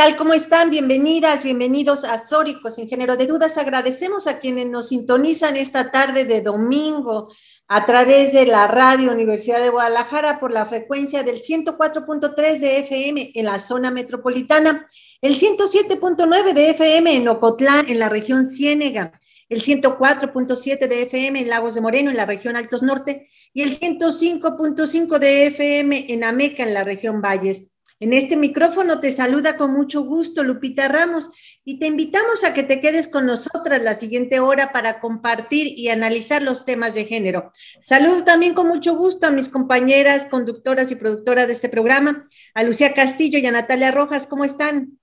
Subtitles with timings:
[0.00, 0.16] Tal?
[0.16, 0.70] ¿Cómo están?
[0.70, 3.58] Bienvenidas, bienvenidos a Sórico sin género de dudas.
[3.58, 7.28] Agradecemos a quienes nos sintonizan esta tarde de domingo
[7.68, 13.32] a través de la Radio Universidad de Guadalajara por la frecuencia del 104.3 de FM
[13.34, 14.86] en la zona metropolitana,
[15.20, 19.20] el 107.9 de FM en Ocotlán, en la región Ciénega,
[19.50, 23.78] el 104.7 de FM en Lagos de Moreno, en la región Altos Norte, y el
[23.78, 27.69] 105.5 de FM en Ameca, en la región Valles.
[28.02, 31.30] En este micrófono te saluda con mucho gusto Lupita Ramos
[31.66, 35.90] y te invitamos a que te quedes con nosotras la siguiente hora para compartir y
[35.90, 37.52] analizar los temas de género.
[37.82, 42.62] Saludo también con mucho gusto a mis compañeras conductoras y productoras de este programa, a
[42.62, 44.26] Lucía Castillo y a Natalia Rojas.
[44.26, 44.98] ¿Cómo están?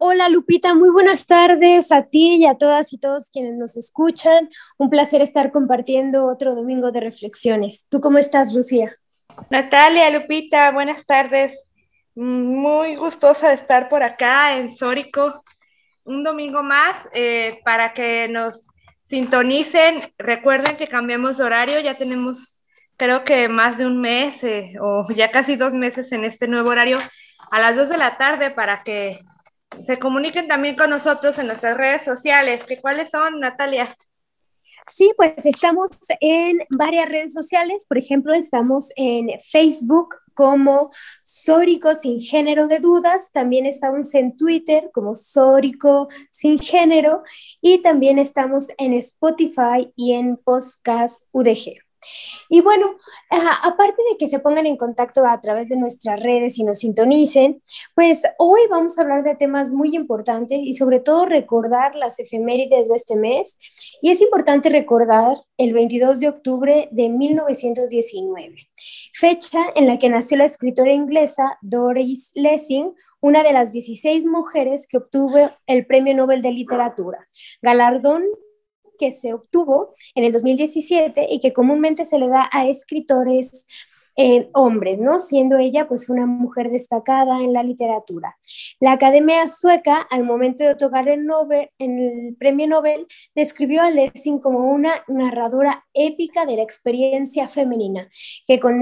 [0.00, 4.48] Hola Lupita, muy buenas tardes a ti y a todas y todos quienes nos escuchan.
[4.76, 7.86] Un placer estar compartiendo otro domingo de reflexiones.
[7.88, 8.96] ¿Tú cómo estás, Lucía?
[9.50, 11.69] Natalia, Lupita, buenas tardes.
[12.14, 15.44] Muy gustosa de estar por acá en Sórico
[16.04, 18.66] un domingo más eh, para que nos
[19.04, 20.00] sintonicen.
[20.18, 22.60] Recuerden que cambiamos de horario, ya tenemos
[22.96, 26.68] creo que más de un mes eh, o ya casi dos meses en este nuevo
[26.68, 26.98] horario
[27.50, 29.18] a las dos de la tarde para que
[29.86, 32.62] se comuniquen también con nosotros en nuestras redes sociales.
[32.64, 33.96] ¿Qué, ¿Cuáles son, Natalia?
[34.88, 35.88] Sí, pues estamos
[36.20, 40.90] en varias redes sociales, por ejemplo, estamos en Facebook como
[41.22, 47.24] Sórico sin género de dudas, también estamos en Twitter como Sórico sin género
[47.60, 51.89] y también estamos en Spotify y en Podcast UDG.
[52.48, 52.96] Y bueno,
[53.30, 57.62] aparte de que se pongan en contacto a través de nuestras redes y nos sintonicen,
[57.94, 62.88] pues hoy vamos a hablar de temas muy importantes y sobre todo recordar las efemérides
[62.88, 63.58] de este mes.
[64.02, 68.68] Y es importante recordar el 22 de octubre de 1919,
[69.12, 74.86] fecha en la que nació la escritora inglesa Doris Lessing, una de las 16 mujeres
[74.86, 77.28] que obtuvo el Premio Nobel de Literatura,
[77.60, 78.24] galardón
[79.00, 83.66] que se obtuvo en el 2017 y que comúnmente se le da a escritores
[84.16, 85.20] eh, hombres, ¿no?
[85.20, 88.36] Siendo ella pues una mujer destacada en la literatura.
[88.80, 91.70] La Academia Sueca, al momento de otorgar el, Nobel,
[92.38, 98.08] premio Nobel, describió a Lessing como una narradora épica de la experiencia femenina,
[98.46, 98.80] que con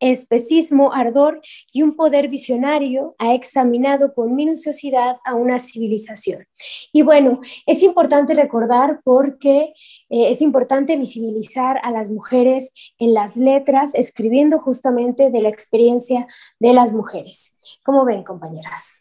[0.00, 1.40] especismo, ardor
[1.72, 6.46] y un poder visionario ha examinado con minuciosidad a una civilización.
[6.92, 9.72] Y bueno, es importante recordar porque
[10.10, 16.26] eh, es importante visibilizar a las mujeres en las letras, escribiendo justamente de la experiencia
[16.58, 17.56] de las mujeres.
[17.82, 18.96] ¿Cómo ven, compañeras?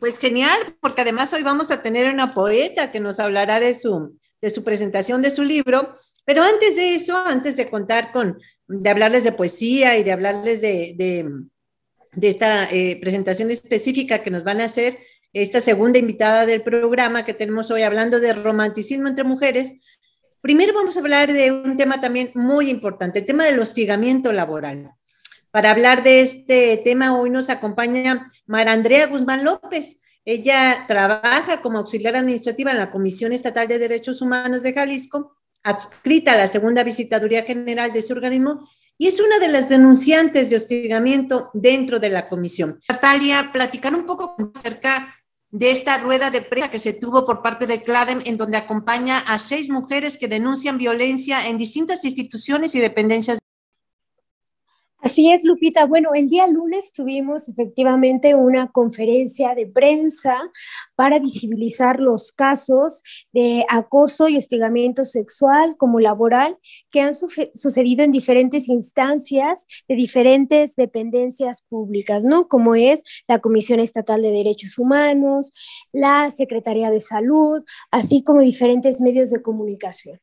[0.00, 4.18] Pues genial, porque además hoy vamos a tener una poeta que nos hablará de su,
[4.40, 5.94] de su presentación de su libro.
[6.24, 8.38] Pero antes de eso, antes de contar con,
[8.68, 14.44] de hablarles de poesía y de hablarles de, de, esta eh, presentación específica que nos
[14.44, 14.98] van a hacer,
[15.34, 19.74] esta segunda invitada del programa que tenemos hoy hablando de romanticismo entre mujeres,
[20.42, 24.90] Primero vamos a hablar de un tema también muy importante, el tema del hostigamiento laboral.
[25.52, 30.02] Para hablar de este tema hoy nos acompaña Mara Andrea Guzmán López.
[30.24, 36.32] Ella trabaja como auxiliar administrativa en la Comisión Estatal de Derechos Humanos de Jalisco, adscrita
[36.32, 40.56] a la segunda visitaduría general de ese organismo y es una de las denunciantes de
[40.56, 42.80] hostigamiento dentro de la comisión.
[42.88, 45.21] Natalia, platicar un poco acerca
[45.52, 49.18] de esta rueda de prensa que se tuvo por parte de CLADEM, en donde acompaña
[49.18, 53.38] a seis mujeres que denuncian violencia en distintas instituciones y dependencias
[55.02, 55.84] Así es, Lupita.
[55.84, 60.38] Bueno, el día lunes tuvimos efectivamente una conferencia de prensa
[60.94, 63.02] para visibilizar los casos
[63.32, 66.56] de acoso y hostigamiento sexual como laboral
[66.92, 72.46] que han sucedido en diferentes instancias de diferentes dependencias públicas, ¿no?
[72.46, 75.52] Como es la Comisión Estatal de Derechos Humanos,
[75.90, 80.20] la Secretaría de Salud, así como diferentes medios de comunicación.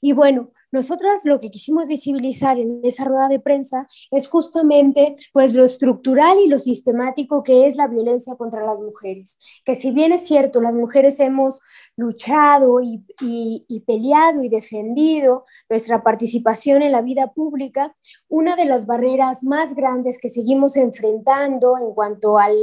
[0.00, 5.54] Y bueno, nosotras lo que quisimos visibilizar en esa rueda de prensa es justamente pues
[5.54, 9.38] lo estructural y lo sistemático que es la violencia contra las mujeres.
[9.64, 11.62] Que si bien es cierto, las mujeres hemos
[11.96, 17.96] luchado y, y peleado y defendido nuestra participación en la vida pública,
[18.28, 22.54] una de las barreras más grandes que seguimos enfrentando en cuanto al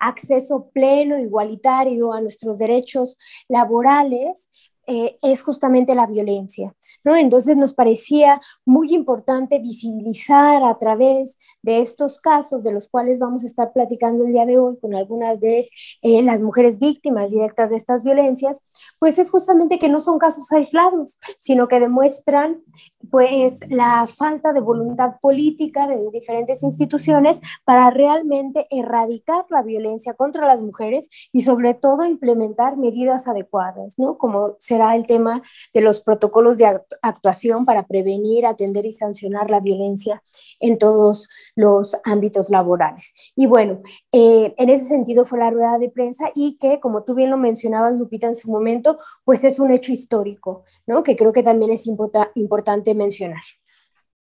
[0.00, 3.16] acceso pleno, igualitario a nuestros derechos
[3.48, 4.48] laborales,
[4.86, 7.16] eh, es justamente la violencia, ¿no?
[7.16, 13.44] Entonces nos parecía muy importante visibilizar a través de estos casos, de los cuales vamos
[13.44, 15.70] a estar platicando el día de hoy con algunas de
[16.02, 18.62] eh, las mujeres víctimas directas de estas violencias,
[18.98, 22.62] pues es justamente que no son casos aislados, sino que demuestran
[23.10, 30.46] pues la falta de voluntad política de diferentes instituciones para realmente erradicar la violencia contra
[30.46, 34.18] las mujeres y sobre todo implementar medidas adecuadas, ¿no?
[34.18, 35.42] Como será el tema
[35.72, 40.22] de los protocolos de actuación para prevenir, atender y sancionar la violencia
[40.60, 43.14] en todos los ámbitos laborales.
[43.36, 43.80] Y bueno,
[44.12, 47.36] eh, en ese sentido fue la rueda de prensa y que, como tú bien lo
[47.36, 51.02] mencionabas, Lupita, en su momento, pues es un hecho histórico, ¿no?
[51.02, 53.42] Que creo que también es importante mencionar?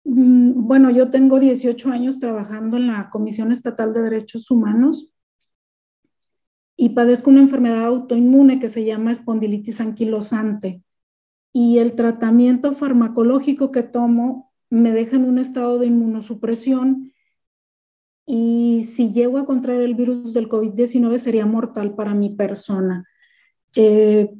[0.04, 5.12] Mm, bueno, yo tengo 18 años trabajando en la Comisión Estatal de Derechos Humanos
[6.76, 10.82] y padezco una enfermedad autoinmune que se llama espondilitis anquilosante.
[11.52, 17.12] Y el tratamiento farmacológico que tomo me deja en un estado de inmunosupresión
[18.26, 23.06] y si llego a contraer el virus del COVID-19 sería mortal para mi persona.
[23.74, 24.30] Eh,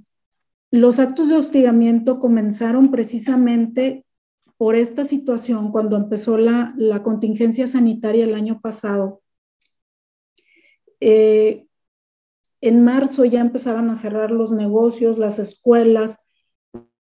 [0.71, 4.05] los actos de hostigamiento comenzaron precisamente
[4.59, 6.75] por esta situación cuando empezó la,
[7.05, 9.23] contingencia sanitaria el año pasado.
[11.01, 11.67] Eh,
[12.61, 16.19] en marzo ya empezaban a cerrar los negocios, las escuelas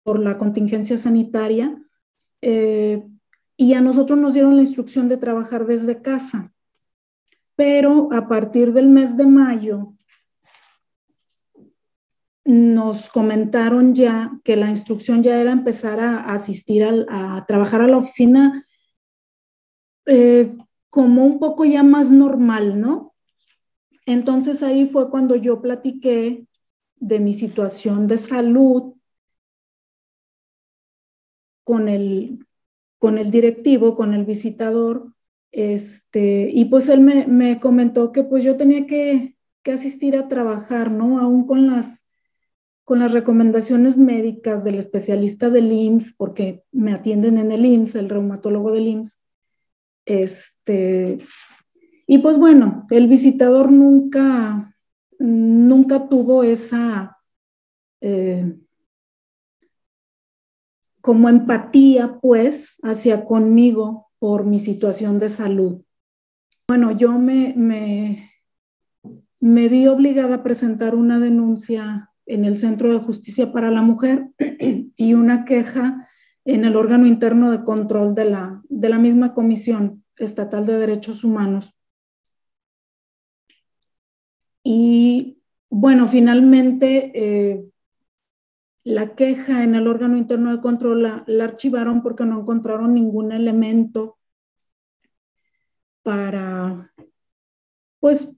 [0.02, 1.82] por la contingencia sanitaria
[2.42, 3.02] eh,
[3.56, 6.52] y a nosotros nos dieron la instrucción de trabajar desde casa.
[7.56, 9.95] Pero a partir del mes de mayo
[12.46, 17.98] nos comentaron ya que la instrucción ya era empezar a, asistir a, trabajar a la
[17.98, 18.64] oficina
[20.06, 20.56] eh,
[20.88, 23.14] como un poco ya más normal, ¿no?
[24.06, 26.46] Entonces ahí fue cuando yo platiqué
[26.94, 28.94] de mi situación de salud
[31.64, 32.46] con el,
[32.98, 35.12] con el directivo, con el visitador,
[35.50, 40.28] este, y pues él me, me comentó que pues yo tenía que, que asistir a
[40.28, 41.18] trabajar, ¿no?
[41.18, 42.05] Aún con las
[42.86, 48.08] con las recomendaciones médicas del especialista del IMSS, porque me atienden en el IMSS, el
[48.08, 49.20] reumatólogo del IMSS.
[50.04, 51.18] Este,
[52.06, 54.72] y pues bueno, el visitador nunca,
[55.18, 57.18] nunca tuvo esa
[58.00, 58.56] eh,
[61.00, 65.82] como empatía, pues, hacia conmigo por mi situación de salud.
[66.68, 68.30] Bueno, yo me, me,
[69.40, 74.28] me vi obligada a presentar una denuncia en el Centro de Justicia para la Mujer
[74.96, 76.08] y una queja
[76.44, 81.24] en el órgano interno de control de la, de la misma Comisión Estatal de Derechos
[81.24, 81.74] Humanos.
[84.62, 85.38] Y
[85.70, 87.64] bueno, finalmente eh,
[88.84, 93.32] la queja en el órgano interno de control la, la, archivaron porque no encontraron ningún
[93.32, 94.18] elemento
[96.02, 96.92] para,
[97.98, 98.32] pues,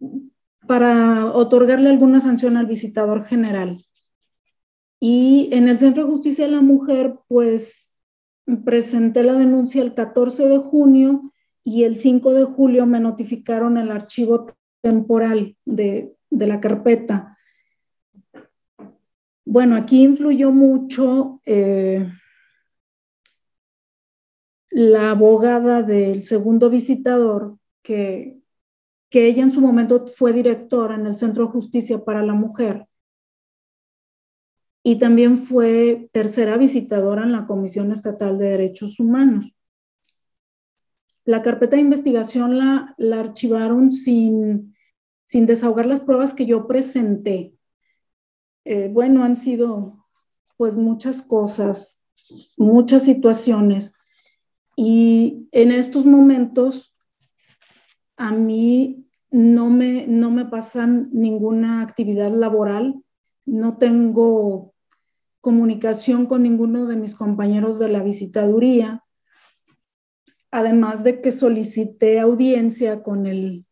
[0.69, 3.79] para otorgarle alguna sanción al visitador general.
[5.01, 7.97] Y en el Centro de Justicia de la Mujer, pues
[8.65, 11.33] presenté la denuncia el 14 de junio
[11.65, 14.47] y el 5 de julio me notificaron el archivo
[14.81, 17.37] temporal de, la carpeta.
[19.45, 22.07] Bueno, aquí influyó mucho eh,
[24.71, 28.38] la abogada del segundo visitador que,
[29.11, 32.87] que ella en su momento fue directora en el Centro de Justicia para la Mujer
[34.83, 39.55] y también fue tercera visitadora en la Comisión Estatal de Derechos Humanos.
[41.25, 44.75] La carpeta de investigación la, archivaron sin,
[45.27, 47.55] sin desahogar las pruebas que yo presenté.
[48.65, 50.07] Eh, bueno, han sido
[50.57, 52.03] pues muchas cosas,
[52.57, 53.93] muchas situaciones.
[54.75, 56.95] Y en estos momentos
[58.19, 63.03] a mí no me, no me pasan ninguna actividad laboral,
[63.47, 64.75] no tengo
[65.41, 69.05] comunicación con ninguno de mis compañeros de la visitaduría,
[70.51, 73.65] además de que solicité audiencia con el,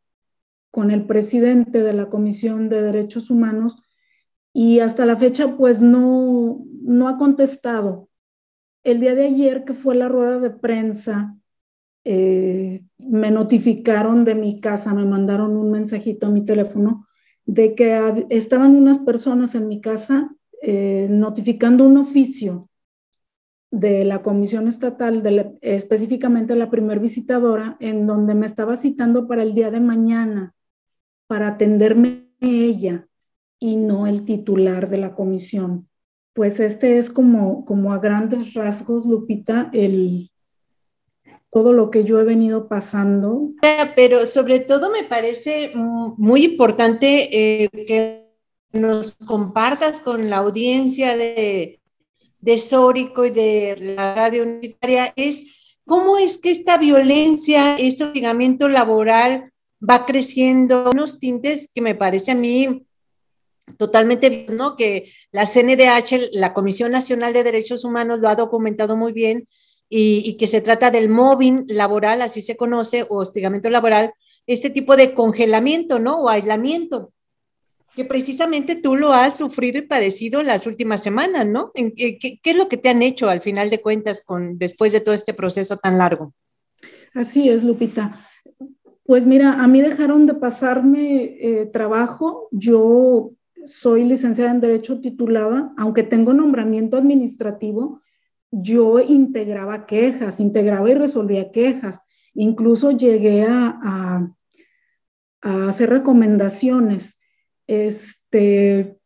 [0.71, 3.83] con el presidente de la Comisión de Derechos Humanos
[4.53, 8.09] y hasta la fecha pues no, no ha contestado.
[8.85, 11.37] el día de ayer que fue la rueda de prensa,
[12.09, 17.09] eh, me notificaron de mi casa, me mandaron un mensajito a mi teléfono
[17.47, 20.33] de que estaban unas personas en mi casa
[20.63, 22.69] eh, notificando un oficio
[23.73, 29.53] de la Comisión Estatal, específicamente la primer visitadora, en donde me estaba citando para el
[29.53, 30.55] día de mañana,
[31.27, 33.09] para atenderme ella
[33.59, 35.89] y no el titular de la comisión.
[36.35, 40.31] Pues este es como, como a grandes rasgos, Lupita, el,
[41.51, 43.51] todo lo que yo he venido pasando.
[43.95, 48.27] Pero sobre todo me parece muy importante eh, que
[48.73, 51.81] nos compartas con la audiencia de,
[52.41, 58.69] de Sórico y de la radio universitaria, es cómo es que esta violencia, este hostigamiento
[58.69, 59.53] laboral
[59.89, 62.87] va creciendo, unos tintes que me parece a mí
[63.79, 64.77] totalmente, ¿no?
[64.77, 69.45] Que la CNDH, la Comisión Nacional de Derechos Humanos, lo ha documentado muy bien,
[69.89, 74.13] y, que se trata del mobbing laboral, así se conoce, o hostigamiento laboral,
[74.47, 76.21] este tipo de congelamiento, ¿no?
[76.23, 77.13] O aislamiento,
[77.95, 81.73] que precisamente tú lo has sufrido y padecido las últimas semanas, ¿no?
[81.73, 85.01] ¿Qué, qué es lo que te han hecho al final de cuentas con, después de
[85.01, 86.33] todo este proceso tan largo?
[87.15, 88.27] Así es, Lupita.
[89.07, 92.49] Pues mira, a mí dejaron de pasarme eh, trabajo.
[92.51, 93.31] Yo
[93.65, 98.03] soy licenciada en Derecho titulada, aunque tengo nombramiento administrativo,
[98.51, 102.01] yo integraba quejas, integraba y resolvía quejas.
[102.35, 104.33] Incluso llegué a,
[105.41, 107.21] hacer recomendaciones.
[107.69, 108.99] Este,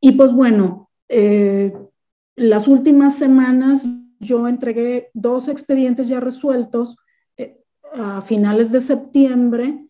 [0.00, 1.72] y pues bueno, eh,
[2.36, 3.84] las últimas semanas
[4.20, 6.96] yo entregué dos expedientes ya resueltos
[7.36, 7.58] eh,
[7.92, 9.86] a finales de septiembre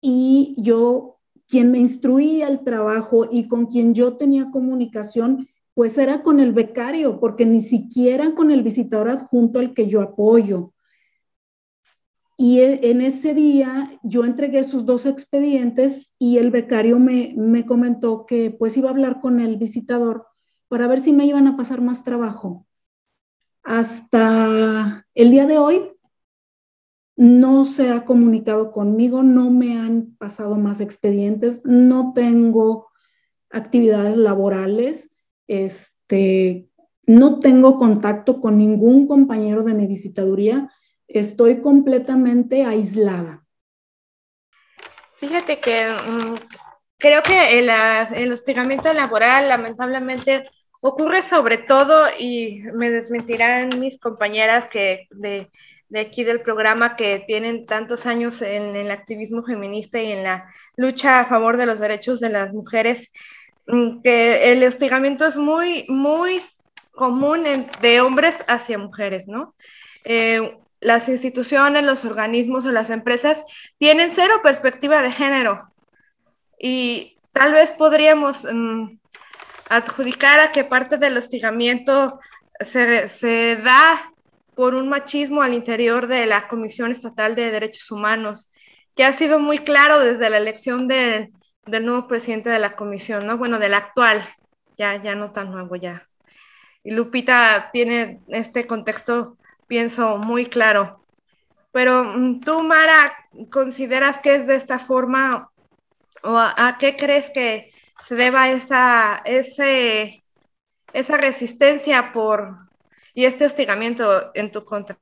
[0.00, 1.18] y yo,
[1.48, 6.52] quien me instruía el trabajo y con quien yo tenía comunicación, pues era con el
[6.52, 10.72] becario, porque ni siquiera con el visitador adjunto al que yo apoyo.
[12.36, 17.64] Y e, en ese día yo entregué sus dos expedientes y el becario me, me
[17.64, 20.26] comentó que pues iba a hablar con el visitador
[20.66, 22.66] para ver si me iban a pasar más trabajo.
[23.62, 25.92] Hasta el día de hoy
[27.14, 32.88] no se ha comunicado conmigo, no me han pasado más expedientes, no tengo
[33.48, 35.08] actividades laborales
[35.48, 36.68] este,
[37.06, 40.70] no tengo contacto con ningún compañero de mi visitaduría.
[41.08, 43.42] Estoy completamente aislada.
[45.18, 46.34] Fíjate que mm,
[46.98, 47.70] creo que el,
[48.14, 50.44] el, hostigamiento laboral lamentablemente
[50.80, 55.50] ocurre sobre todo, y me desmentirán mis compañeras que de,
[55.88, 60.52] de aquí del programa que tienen tantos años en el activismo feminista y en la
[60.76, 63.08] lucha a favor de los derechos de las mujeres,
[64.02, 66.40] que el hostigamiento es muy, muy
[66.92, 67.44] común
[67.80, 69.54] de hombres hacia mujeres, ¿no?
[70.04, 73.42] Eh, las instituciones, los organismos o las empresas
[73.78, 75.68] tienen cero perspectiva de género
[76.58, 78.96] y tal vez podríamos mm,
[79.68, 82.20] adjudicar a que parte del hostigamiento
[82.60, 84.12] se, se, da
[84.54, 88.50] por un machismo al interior de la Comisión Estatal de Derechos Humanos,
[88.96, 91.30] que ha sido muy claro desde la elección de,
[91.68, 93.38] del nuevo presidente de la comisión, ¿no?
[93.38, 94.22] Bueno, del actual,
[94.76, 96.08] ya, ya no tan nuevo ya.
[96.82, 101.04] Y Lupita tiene este contexto, pienso, muy claro.
[101.72, 103.14] Pero mm, tú, Mara,
[103.50, 105.50] ¿consideras que es de esta forma
[106.22, 107.70] o a, qué crees que
[108.06, 109.22] se deba esa,
[110.92, 112.56] esa resistencia por
[113.14, 114.98] y este hostigamiento en tu contra?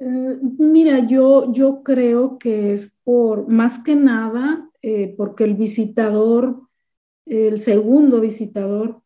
[0.00, 6.62] Eh, mira, yo, yo creo que es por, más que nada, eh, porque el visitador,
[7.26, 9.02] el segundo visitador,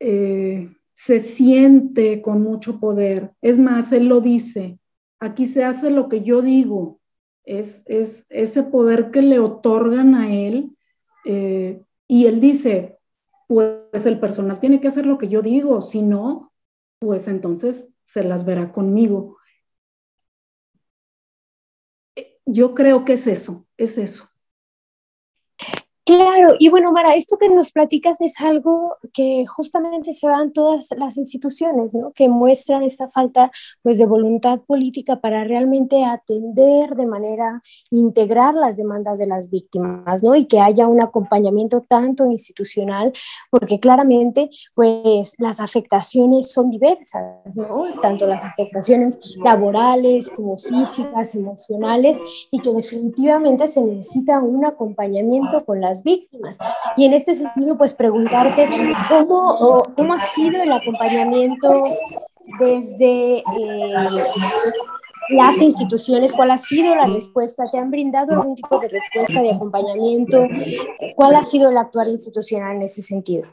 [0.00, 3.32] eh, se siente con mucho poder.
[3.42, 4.78] Es más, él lo dice,
[5.20, 7.00] aquí se hace lo que yo digo,
[7.44, 10.72] es, es ese poder que le otorgan a él.
[12.08, 12.98] y él dice,
[13.48, 16.52] pues el personal tiene que hacer lo que yo digo, si no,
[17.00, 19.35] pues entonces se las verá conmigo
[22.46, 24.30] yo creo que es eso, es eso.
[26.06, 30.52] Claro, y bueno, Mara, esto que nos platicas es algo que justamente se da en
[30.52, 32.12] todas las instituciones, ¿no?
[32.12, 33.50] Que muestran esta falta,
[33.82, 37.60] pues, de voluntad política para realmente atender de manera
[37.90, 40.36] integrar las demandas de las víctimas, ¿no?
[40.36, 43.12] Y que haya un acompañamiento tanto institucional,
[43.50, 47.82] porque claramente, pues, las afectaciones son diversas, ¿no?
[48.00, 52.20] Tanto las afectaciones laborales como físicas, emocionales,
[52.52, 56.58] y que definitivamente se necesita un acompañamiento con las las víctimas.
[56.96, 58.68] Y en este sentido, pues preguntarte
[59.08, 61.84] cómo, cómo ha sido el acompañamiento
[62.58, 63.42] desde eh,
[65.30, 69.50] las instituciones, cuál ha sido la respuesta, te han brindado algún tipo de respuesta de
[69.50, 70.46] acompañamiento,
[71.16, 73.44] cuál ha sido el actuar institucional en ese sentido.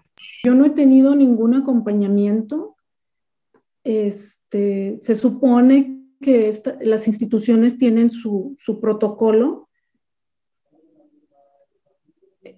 [0.44, 2.76] Yo no he tenido ningún acompañamiento.
[3.84, 9.63] Este, se supone que las instituciones tienen su, protocolo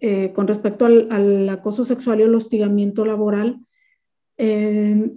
[0.08, 3.66] eh, con respecto al, acoso sexual y el hostigamiento laboral.
[4.38, 5.12] Eh,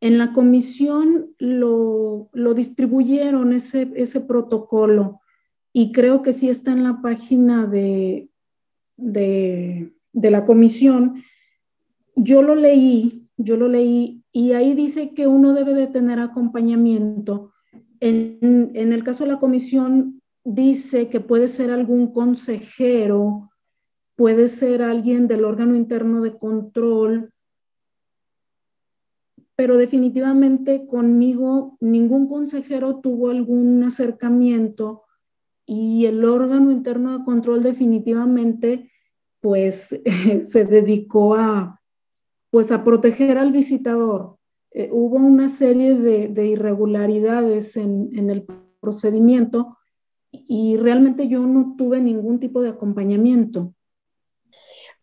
[0.00, 3.86] en la comisión lo, distribuyeron ese,
[4.26, 5.20] protocolo
[5.74, 8.30] y creo que sí está en la página de,
[8.96, 11.22] la comisión.
[12.16, 17.52] Yo lo leí, yo lo leí y ahí dice que uno debe de tener acompañamiento.
[18.00, 23.49] En, en el caso de la comisión dice que puede ser algún consejero,
[24.20, 27.32] puede ser alguien del órgano interno de control,
[29.56, 35.04] pero definitivamente conmigo ningún consejero tuvo algún acercamiento
[35.64, 38.92] y el órgano interno de control definitivamente
[39.40, 39.88] pues
[40.50, 41.80] se dedicó a
[42.50, 44.36] pues a proteger al visitador.
[44.72, 48.44] Eh, hubo una serie de, irregularidades en, en el
[48.80, 49.78] procedimiento
[50.30, 53.74] y realmente yo no tuve ningún tipo de acompañamiento.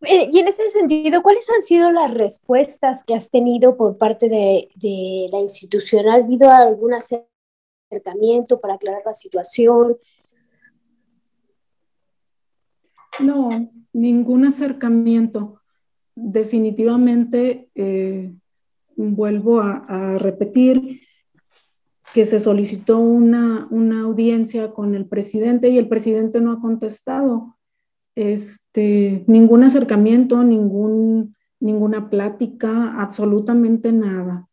[0.02, 4.30] Eh, y en ese sentido, ¿cuáles han sido las respuestas que has tenido por parte
[4.30, 6.08] de, la institución?
[6.08, 9.98] ¿Ha habido algún acercamiento para aclarar la situación?
[13.20, 15.62] No, ningún acercamiento.
[16.14, 18.32] Definitivamente, eh,
[18.96, 21.02] vuelvo a, repetir
[22.14, 27.57] que se solicitó una, una audiencia con el presidente y el presidente no ha contestado
[28.18, 34.48] este, ningún acercamiento, ningún, ninguna plática, absolutamente nada.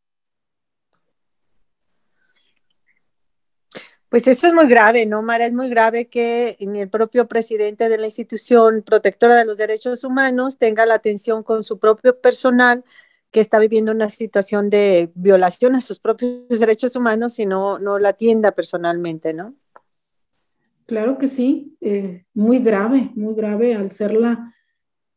[4.11, 5.47] Pues eso es muy grave, ¿no, Mara?
[5.47, 10.04] Es muy grave que ni el propio presidente de la institución protectora de los derechos
[10.04, 12.85] humanos tenga la atención con su propio personal
[13.30, 17.99] que está viviendo una situación de violación a sus propios derechos humanos y no, no
[17.99, 19.54] la atienda personalmente, ¿no?
[20.86, 24.54] Claro que sí, eh, muy grave, muy grave al ser la,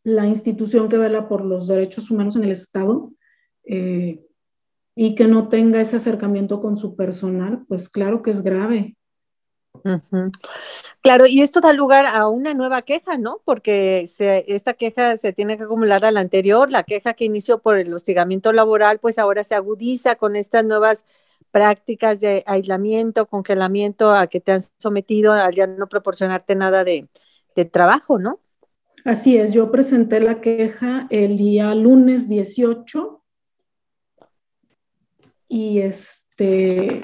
[0.03, 3.11] la, institución que vela por los derechos humanos en el Estado
[3.65, 4.23] eh,
[4.95, 8.95] y que no tenga ese acercamiento con su personal, pues claro que es grave.
[11.01, 13.41] Claro, y esto da lugar a una nueva queja, ¿no?
[13.45, 14.07] Porque
[14.47, 17.93] esta queja se tiene que acumular a la anterior, la queja que inició por el
[17.93, 21.05] hostigamiento laboral, pues ahora se agudiza con estas nuevas
[21.57, 27.09] prácticas de aislamiento, congelamiento a que te han sometido al ya no proporcionarte nada de,
[27.71, 28.39] trabajo, ¿no?
[29.03, 33.23] Así es, yo presenté la queja el día lunes 18
[35.47, 37.01] y este,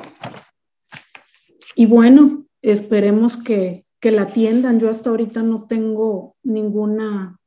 [1.75, 4.79] y bueno, esperemos que, que la atiendan.
[4.79, 7.39] Yo hasta ahorita no tengo ninguna,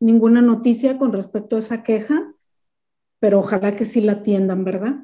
[0.00, 2.34] ninguna noticia con respecto a esa queja,
[3.20, 4.96] pero ojalá que sí la atiendan, ¿verdad?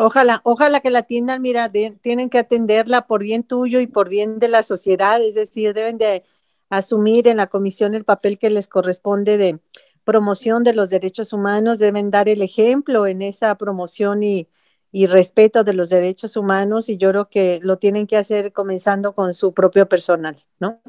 [0.00, 4.38] Ojalá, ojalá que la atiendan, mira, tienen que atenderla por bien tuyo y por bien
[4.38, 6.22] de la sociedad, es decir, deben de
[6.70, 9.58] asumir en la comisión el papel que les corresponde de
[10.04, 14.48] promoción de los derechos humanos, deben dar el ejemplo en esa promoción y,
[14.92, 19.16] y respeto de los derechos humanos y yo creo que lo tienen que hacer comenzando
[19.16, 20.80] con su propio personal, ¿no?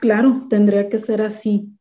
[0.00, 1.74] Claro, tendría que ser así.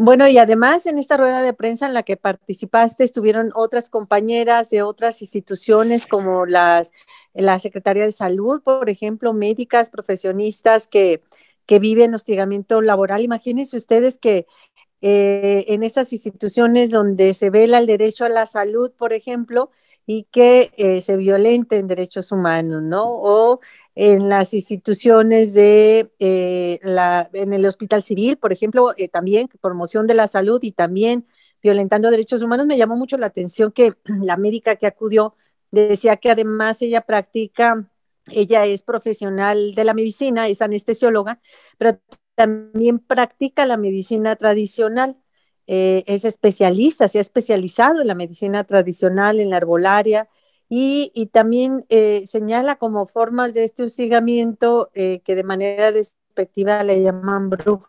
[0.00, 4.70] Bueno, y además en esta rueda de prensa en la que participaste estuvieron otras compañeras
[4.70, 6.92] de otras instituciones como las,
[7.34, 11.20] la Secretaría de Salud, por ejemplo, médicas, profesionistas que,
[11.66, 13.22] que viven hostigamiento laboral.
[13.22, 14.46] Imagínense ustedes que
[15.00, 19.72] eh, en esas instituciones donde se vela el derecho a la salud, por ejemplo,
[20.06, 23.04] y que eh, se violenten derechos humanos, ¿no?
[23.08, 23.58] O
[24.00, 30.06] en las instituciones de eh, la, en el hospital civil, por ejemplo, eh, también promoción
[30.06, 31.26] de la salud y también
[31.60, 32.66] violentando derechos humanos.
[32.66, 35.34] Me llamó mucho la atención que la médica que acudió
[35.72, 37.90] decía que además ella practica,
[38.30, 41.40] ella es profesional de la medicina, es anestesióloga,
[41.76, 41.98] pero
[42.36, 45.16] también practica la medicina tradicional.
[45.66, 50.28] Eh, es especialista, se ha especializado en la medicina tradicional, en la herbolaria,
[50.68, 57.02] y, también eh, señala como formas de este hostigamiento eh, que de manera despectiva le
[57.02, 57.88] llaman bruja,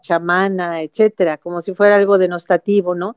[0.00, 3.16] chamana, etcétera, como si fuera algo denostativo, ¿no?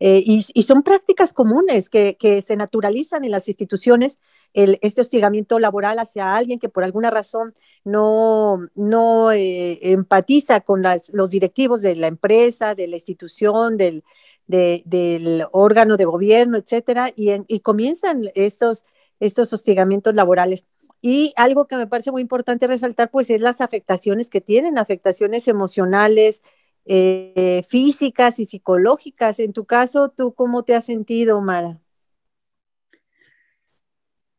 [0.00, 4.18] Eh, y, son prácticas comunes que, se naturalizan en las instituciones,
[4.52, 10.82] el, este hostigamiento laboral hacia alguien que por alguna razón no, no eh, empatiza con
[11.12, 14.02] los directivos de la empresa, de la institución, del,
[14.46, 18.84] del órgano de gobierno, etcétera, y, y comienzan estos,
[19.20, 20.64] estos hostigamientos laborales.
[21.00, 25.48] Y algo que me parece muy importante resaltar, pues, es las afectaciones que tienen, afectaciones
[25.48, 26.42] emocionales,
[26.84, 29.40] eh, físicas y psicológicas.
[29.40, 31.80] En tu caso, ¿tú cómo te has sentido, Mara?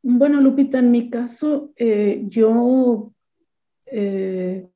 [0.02, 3.14] Bueno, Lupita, en mi caso, eh, yo
[3.86, 4.68] eh,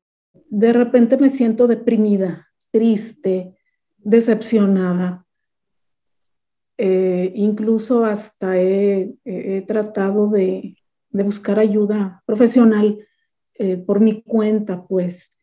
[0.50, 3.57] de repente me siento deprimida, triste,
[4.10, 5.26] decepcionada.
[6.78, 9.16] incluso hasta he,
[9.68, 10.78] tratado de,
[11.10, 13.00] de, buscar ayuda profesional
[13.86, 15.34] por mi cuenta, pues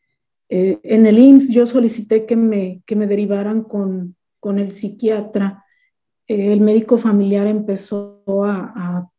[0.48, 5.64] eh, en el IMSS yo solicité que me, que me derivaran con, con el psiquiatra.
[6.29, 9.11] Eh, el médico familiar empezó a,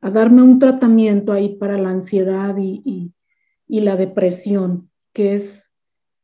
[0.00, 3.12] a, darme un tratamiento ahí para la ansiedad y,
[3.66, 5.59] y, la depresión, que es,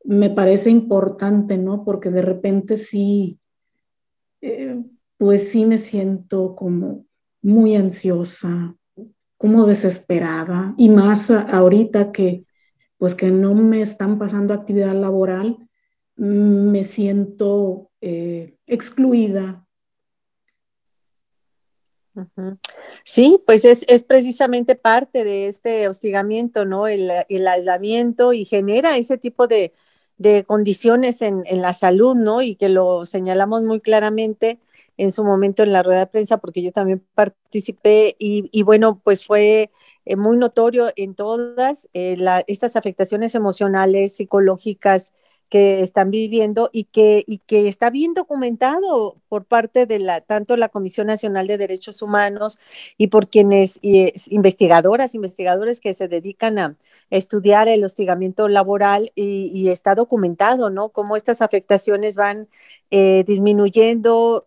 [0.07, 1.85] me parece importante, ¿no?
[1.85, 3.39] Porque de repente sí,
[4.41, 4.83] eh,
[5.19, 7.05] pues sí me siento como
[7.43, 8.75] muy ansiosa,
[9.37, 12.45] como desesperada, y más ahorita que
[12.99, 15.59] pues que no me están pasando actividad laboral,
[16.17, 19.67] mm, me siento eh, excluida.
[23.05, 26.87] Sí, pues es, precisamente parte de este hostigamiento, ¿no?
[26.89, 29.75] El, aislamiento y genera ese tipo de,
[30.47, 32.43] condiciones en, la salud, ¿no?
[32.43, 34.59] Y que lo señalamos muy claramente
[34.97, 39.01] en su momento en la rueda de prensa, porque yo también participé y, y bueno,
[39.05, 39.71] pues fue
[40.07, 45.13] eh, muy notorio en todas eh, estas afectaciones emocionales, psicológicas
[45.49, 50.57] que están viviendo y que, y que está bien documentado por parte de la, tanto
[50.57, 52.59] la Comisión Nacional de Derechos Humanos
[52.99, 56.77] y por quienes, y investigadoras, investigadores que se dedican a
[57.11, 60.91] estudiar el hostigamiento laboral y, está documentado, ¿no?
[60.91, 62.49] Cómo estas afectaciones van
[62.91, 64.47] eh, disminuyendo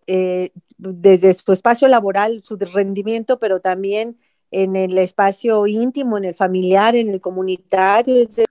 [0.79, 4.17] desde su espacio laboral, su rendimiento, pero también
[4.51, 8.15] en el espacio íntimo, en el familiar, en el comunitario.
[8.23, 8.48] Es,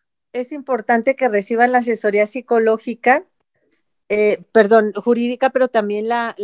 [0.52, 3.24] importante que reciban la asesoría psicológica,
[4.08, 6.34] eh, perdón, jurídica, pero también la,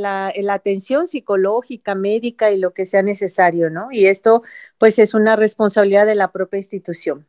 [0.51, 3.89] atención psicológica, médica y lo que sea necesario, ¿no?
[3.91, 4.43] Y esto,
[4.79, 7.27] pues, es una responsabilidad de la propia institución.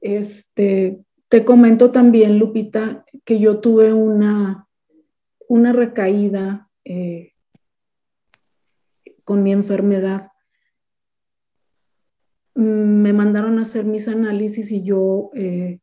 [0.00, 4.66] Este, te comento también, Lupita, que yo tuve una,
[5.46, 7.32] una recaída eh,
[9.24, 10.32] con mi enfermedad
[12.58, 15.78] me mandaron a hacer mis análisis y yo eh,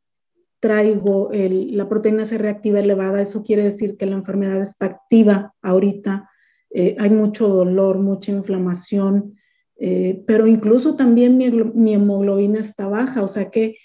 [0.60, 3.22] traigo la proteína C reactiva elevada.
[3.22, 6.30] Eso quiere decir que la enfermedad está activa ahorita.
[6.72, 9.38] Eh, hay mucho dolor, mucha inflamación,
[9.78, 13.78] eh, pero incluso también mi, hemoglobina está baja, o sea que,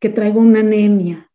[0.00, 1.30] que traigo una anemia.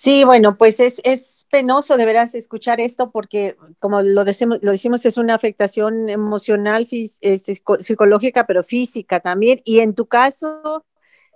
[0.00, 4.70] Sí, bueno, pues es, es penoso de veras escuchar esto porque, como lo decimos, lo
[4.70, 6.86] decimos es una afectación emocional,
[7.20, 9.60] este, psicológica, pero física también.
[9.64, 10.84] Y en tu caso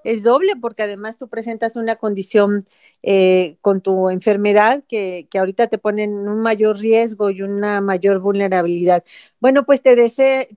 [0.04, 2.68] es doble porque además tú presentas una condición
[3.02, 7.80] eh, con tu enfermedad que, que, ahorita te pone en un mayor riesgo y una
[7.80, 9.02] mayor vulnerabilidad.
[9.40, 9.96] Bueno, pues te,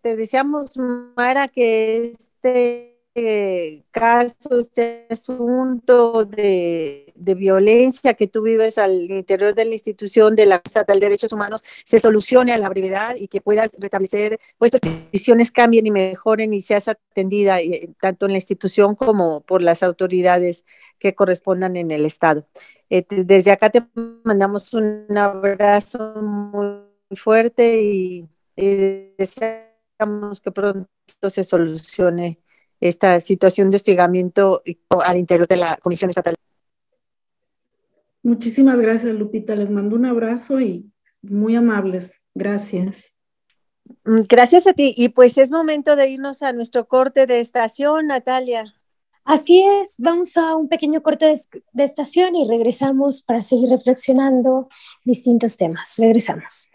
[0.02, 0.78] te deseamos,
[1.16, 9.66] Mara, que este este caso, este asunto de, violencia que tú vives al interior de
[9.66, 13.42] la institución de la Estatal de Derechos Humanos se solucione a la brevedad y que
[13.42, 18.38] puedas restablecer, pues tus decisiones cambien y mejoren y seas atendida eh, tanto en la
[18.38, 20.66] institución como por las autoridades
[21.00, 22.48] que correspondan en el Estado.
[22.90, 23.86] Eh, desde acá te
[24.24, 26.84] mandamos un abrazo muy
[27.16, 30.90] fuerte y deseamos que pronto
[31.30, 32.40] se solucione
[32.88, 34.62] esta situación de hostigamiento
[35.04, 36.36] al interior de la Comisión Estatal.
[38.24, 39.56] Muchísimas gracias, Lupita.
[39.56, 42.22] Les mando un abrazo y muy amables.
[42.34, 43.18] Gracias.
[44.04, 44.94] Mm, gracias a ti.
[44.98, 48.74] Y pues es momento de irnos a nuestro corte de estación, Natalia.
[49.24, 51.42] Así es, vamos a un pequeño corte de,
[51.74, 54.70] de estación y regresamos para seguir reflexionando
[55.04, 55.96] distintos temas.
[55.98, 56.70] Regresamos.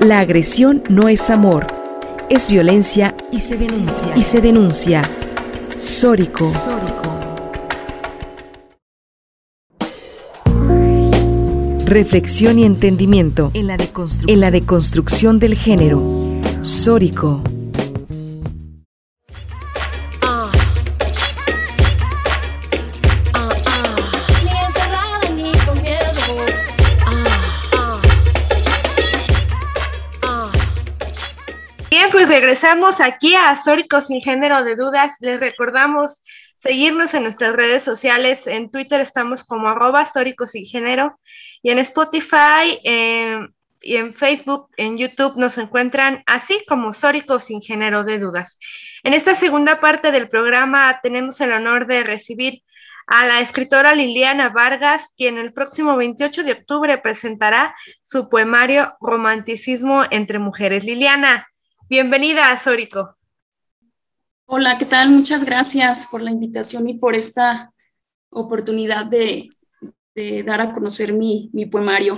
[0.00, 1.81] La agresión no es amor
[2.32, 4.16] es violencia y se denuncia.
[4.16, 5.02] Y se denuncia.
[5.78, 6.50] Sórico.
[11.84, 13.76] Reflexión y entendimiento en la,
[14.26, 16.02] en la deconstrucción del género.
[16.62, 17.42] Sórico.
[32.72, 35.12] Regresamos aquí a Sóricos sin género de dudas.
[35.20, 36.22] Les recordamos
[36.56, 38.46] seguirnos en nuestras redes sociales.
[38.46, 41.18] En Twitter estamos como arroba Sóricos sin género
[41.62, 43.40] y en Spotify eh,
[43.82, 48.58] y en Facebook, en YouTube nos encuentran así como Sóricos sin género de dudas.
[49.02, 52.62] En esta segunda parte del programa tenemos el honor de recibir
[53.06, 60.04] a la escritora Liliana Vargas, quien el próximo 28 de octubre presentará su poemario Romanticismo
[60.10, 60.84] entre Mujeres.
[60.84, 61.51] Liliana,
[61.92, 63.18] bienvenida a Sórico.
[64.46, 65.10] Hola, ¿qué tal?
[65.10, 67.74] Muchas gracias por la invitación y por esta
[68.30, 69.50] oportunidad de,
[70.46, 72.16] dar a conocer mi, mi poemario.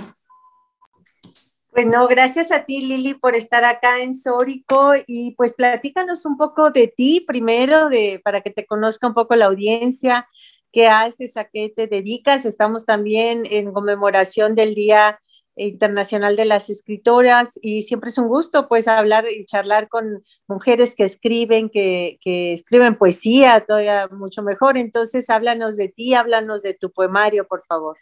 [1.73, 6.71] Bueno, gracias a ti, Lili, por estar acá en Sórico y pues platícanos un poco
[6.71, 10.25] de ti primero, de, para que te conozca un poco la audiencia,
[10.71, 12.45] qué haces, a qué te dedicas.
[12.45, 15.19] Estamos también en conmemoración del Día
[15.55, 20.95] Internacional de las Escritoras y siempre es un gusto pues hablar y charlar con mujeres
[20.95, 22.19] que escriben, que,
[22.53, 24.77] escriben poesía, todavía mucho mejor.
[24.77, 27.97] Entonces, háblanos de ti, háblanos de tu poemario, por favor.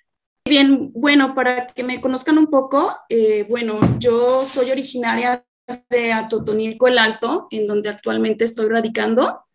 [0.46, 5.46] Bien, bueno, para que me conozcan un poco, eh, bueno, yo soy originaria
[5.90, 9.46] de Atotonilco el Alto, en donde actualmente estoy radicando.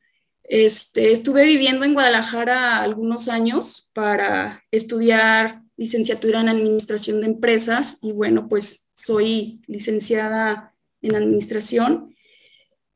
[0.45, 8.13] Este, estuve viviendo en Guadalajara algunos años para estudiar licenciatura en Administración de Empresas y
[8.13, 12.15] bueno, pues soy licenciada en Administración.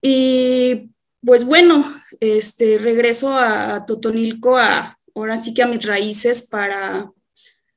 [0.02, 0.90] Y
[1.24, 1.90] pues bueno,
[2.20, 7.10] este, regreso a Totonilco, a, ahora sí que a mis raíces para,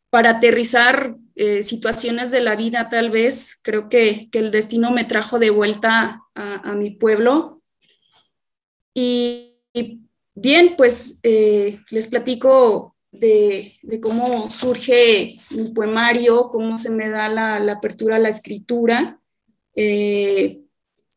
[0.09, 3.59] para aterrizar eh, situaciones de la vida tal vez.
[3.61, 7.61] Creo que, el destino me trajo de vuelta a, mi pueblo.
[8.93, 17.09] Y y bien, pues eh, les platico de, cómo surge mi poemario, cómo se me
[17.09, 19.19] da la, apertura a la escritura.
[19.75, 20.65] Eh,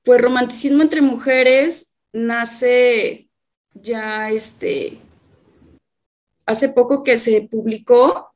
[0.03, 3.29] pues Romanticismo entre Mujeres nace
[3.75, 4.99] ya este,
[6.47, 8.33] hace poco que se publicó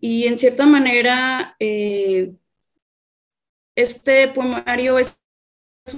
[0.00, 2.32] y en cierta manera eh,
[3.76, 5.20] este poemario es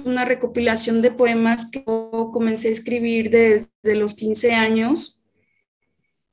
[0.05, 5.22] una recopilación de poemas que comencé a escribir desde los 15 años.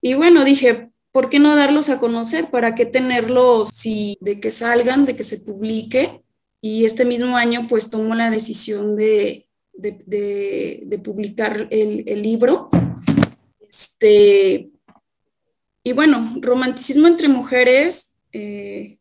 [0.01, 2.51] Y bueno, dije, ¿por qué no darlos a conocer?
[2.51, 6.23] ¿Para qué tenerlos si, de que salgan, de que se publique?
[6.61, 12.71] Y este mismo año pues tomo la decisión de, de, publicar el, el, libro.
[13.61, 14.71] Este,
[15.83, 18.99] y bueno, romanticismo entre mujeres, eh,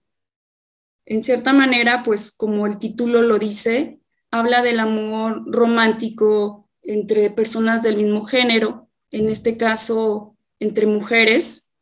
[1.05, 3.99] en cierta manera, pues como el título lo dice,
[4.31, 10.28] habla del amor romántico entre personas del mismo género, en este caso
[10.59, 11.73] entre mujeres,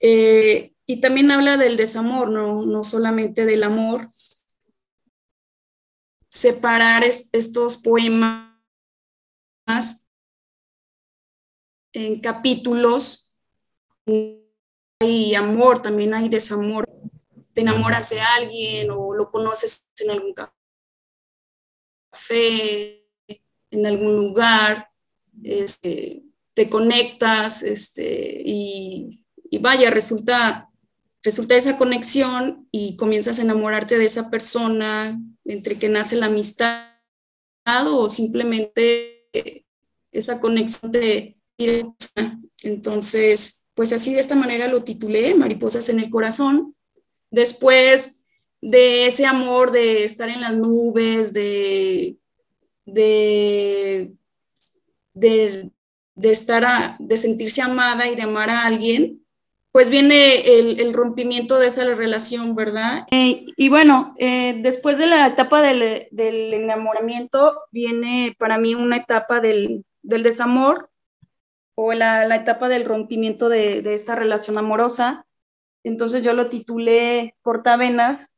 [0.00, 4.08] eh, y también habla del desamor, no, solamente del amor.
[6.28, 8.52] Separar estos poemas
[11.92, 13.32] en capítulos,
[15.00, 16.88] hay amor, también hay desamor.
[17.52, 20.56] Te enamoras de alguien o lo conoces en algún caso
[22.16, 23.06] fe
[23.70, 24.90] en algún lugar,
[25.42, 26.22] este,
[26.56, 29.10] te conectas este, y,
[29.60, 30.70] vaya, resulta,
[31.22, 36.88] resulta esa conexión y comienzas a enamorarte de esa persona entre que nace la amistad
[37.86, 39.26] o simplemente
[40.10, 41.36] esa conexión de
[42.62, 46.74] entonces pues así de esta manera lo titulé Mariposas en el corazón.
[47.30, 48.24] Después
[48.62, 52.16] de ese amor de estar en las nubes, de,
[52.86, 54.14] de,
[55.12, 55.70] de,
[56.22, 59.22] estar, de sentirse amada y de amar a alguien,
[59.72, 63.06] pues viene el, rompimiento de esa relación, ¿verdad?
[63.10, 69.40] Eh, y bueno, eh, después de la etapa del, enamoramiento, viene para mí una etapa
[69.40, 70.88] del, desamor
[71.74, 75.26] o la, etapa del rompimiento de, de, esta relación amorosa.
[75.84, 78.30] Entonces yo lo titulé Portavenas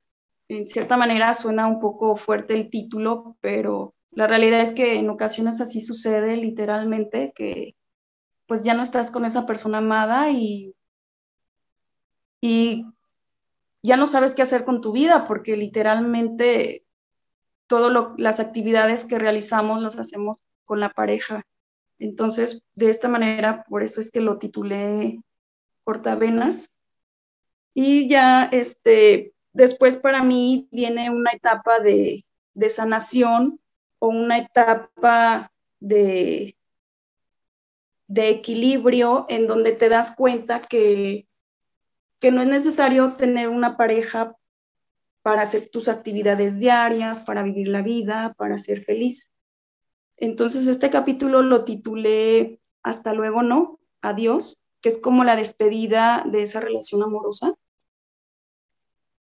[0.48, 5.10] en cierta manera suena un poco fuerte el título, pero la realidad es que en
[5.10, 7.76] ocasiones así sucede literalmente, que
[8.46, 10.74] pues ya no estás con esa persona amada y,
[12.40, 12.84] y
[13.82, 16.84] ya no sabes qué hacer con tu vida, porque literalmente
[17.66, 21.44] todas las actividades que realizamos las hacemos con la pareja.
[21.98, 25.20] Entonces, de esta manera, por eso es que lo titulé
[25.84, 26.70] Cortavenas.
[27.74, 32.24] Y ya, este, Después para mí viene una etapa de,
[32.68, 33.58] sanación
[33.98, 36.56] o una etapa de,
[38.06, 41.28] de equilibrio en donde te das cuenta que,
[42.20, 44.36] que no es necesario tener una pareja
[45.22, 49.30] para hacer tus actividades diarias, para vivir la vida, para ser feliz.
[50.16, 56.42] Entonces este capítulo lo titulé Hasta luego no, adiós, que es como la despedida de
[56.42, 57.54] esa relación amorosa.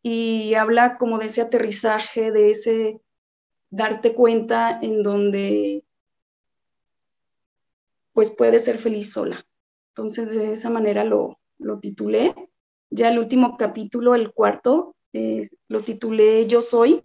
[0.01, 3.01] Y habla como de ese aterrizaje, de ese
[3.69, 5.83] darte cuenta en donde
[8.13, 9.45] pues puedes ser feliz sola.
[9.89, 12.33] Entonces de esa manera lo, lo titulé.
[12.89, 17.01] Ya el último capítulo, el cuarto, eh, lo titulé Yo soy.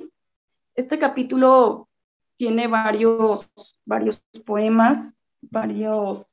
[0.74, 1.88] Este capítulo
[2.36, 3.50] tiene varios,
[3.84, 6.26] varios poemas, varios...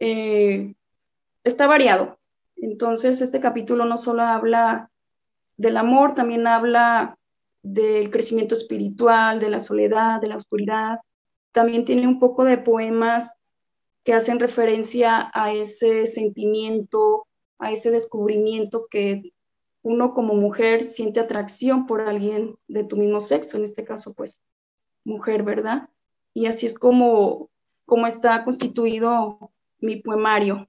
[0.00, 0.74] Eh,
[1.44, 2.18] está variado.
[2.56, 4.90] Entonces, este capítulo no solo habla
[5.56, 7.17] del amor, también habla
[7.62, 11.00] del crecimiento espiritual, de la soledad, de la oscuridad.
[11.52, 13.34] También tiene un poco de poemas
[14.04, 17.26] que hacen referencia a ese sentimiento,
[17.58, 19.32] a ese descubrimiento que
[19.82, 24.40] uno como mujer siente atracción por alguien de tu mismo sexo, en este caso, pues,
[25.04, 25.88] mujer, ¿verdad?
[26.34, 27.50] Y así es como,
[27.86, 30.68] como está constituido mi poemario.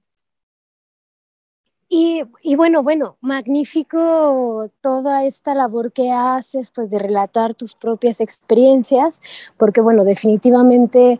[1.92, 8.20] Y, y, bueno, bueno, magnífico toda esta labor que haces, pues de relatar tus propias
[8.20, 9.20] experiencias,
[9.58, 11.18] porque bueno, definitivamente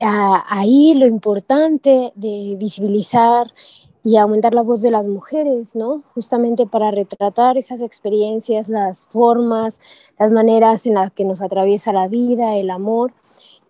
[0.00, 3.52] ah, ahí lo importante de visibilizar
[4.02, 6.02] y aumentar la voz de las mujeres, ¿no?
[6.14, 9.82] Justamente para retratar esas experiencias, las formas,
[10.18, 13.12] las maneras en las que nos atraviesa la vida, el amor.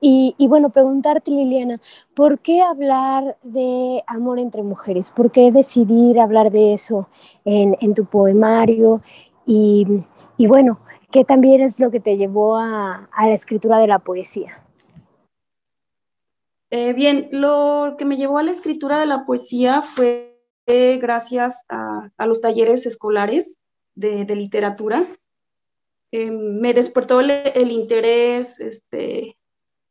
[0.09, 1.81] Y, bueno, preguntarte, Liliana,
[2.15, 5.11] ¿por qué hablar de amor entre mujeres?
[5.11, 7.09] ¿Por qué decidir hablar de eso
[7.45, 9.01] en, tu poemario?
[9.45, 9.85] Y,
[10.39, 10.79] bueno,
[11.11, 14.65] ¿qué también es lo que te llevó a, la escritura de la poesía?
[16.71, 20.41] Eh, bien, lo que me llevó a la escritura de la poesía fue
[21.01, 23.59] gracias a, los talleres escolares
[23.97, 25.09] de, literatura.
[26.13, 29.37] Eh, me despertó el, interés, este,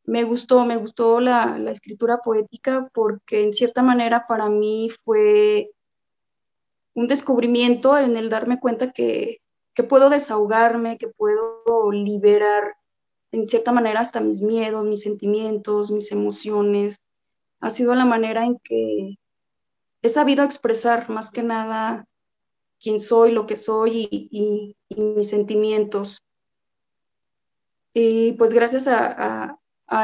[0.05, 5.71] me gustó, me gustó la, escritura poética porque en cierta manera para mí fue
[6.93, 9.41] un descubrimiento en el darme cuenta que,
[9.73, 12.75] que puedo desahogarme, que puedo liberar
[13.31, 17.01] en cierta manera hasta mis miedos, mis sentimientos, mis emociones.
[17.59, 19.17] Ha sido la manera en que
[20.01, 22.07] he sabido expresar más que nada
[22.79, 26.23] quién soy, lo que soy y, mis sentimientos.
[27.93, 29.57] Y pues gracias a,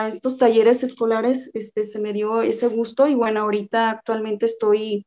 [0.08, 5.06] estos talleres escolares este, se me dio ese gusto y bueno, ahorita actualmente estoy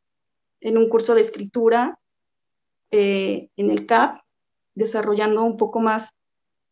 [0.60, 1.98] en un curso de escritura
[2.90, 4.20] eh, en el CAP,
[4.74, 6.14] desarrollando un poco más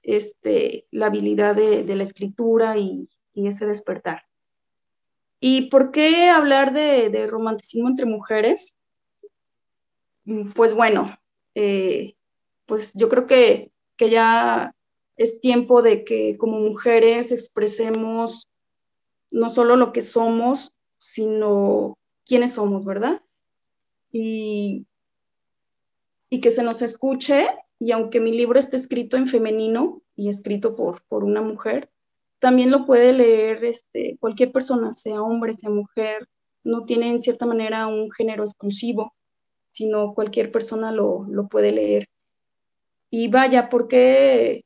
[0.02, 4.24] este, la habilidad de, la escritura y ese despertar.
[5.44, 8.76] ¿Y por qué hablar de, romanticismo entre mujeres?
[10.24, 11.18] Mm, pues bueno,
[11.56, 12.14] eh,
[12.64, 14.72] pues yo creo que, que ya
[15.16, 18.48] es tiempo de que como mujeres expresemos
[19.30, 23.22] no solo lo que somos, sino quiénes somos, ¿verdad?
[24.10, 24.86] Y,
[26.28, 27.48] y que se nos escuche,
[27.78, 31.90] y aunque mi libro esté escrito en femenino y escrito por, por una mujer,
[32.38, 36.28] también lo puede leer este, cualquier persona, sea hombre, sea mujer,
[36.64, 39.14] no tiene en cierta manera un género exclusivo,
[39.70, 42.08] sino cualquier persona lo, puede leer.
[43.10, 44.64] Y vaya, ¿por qué,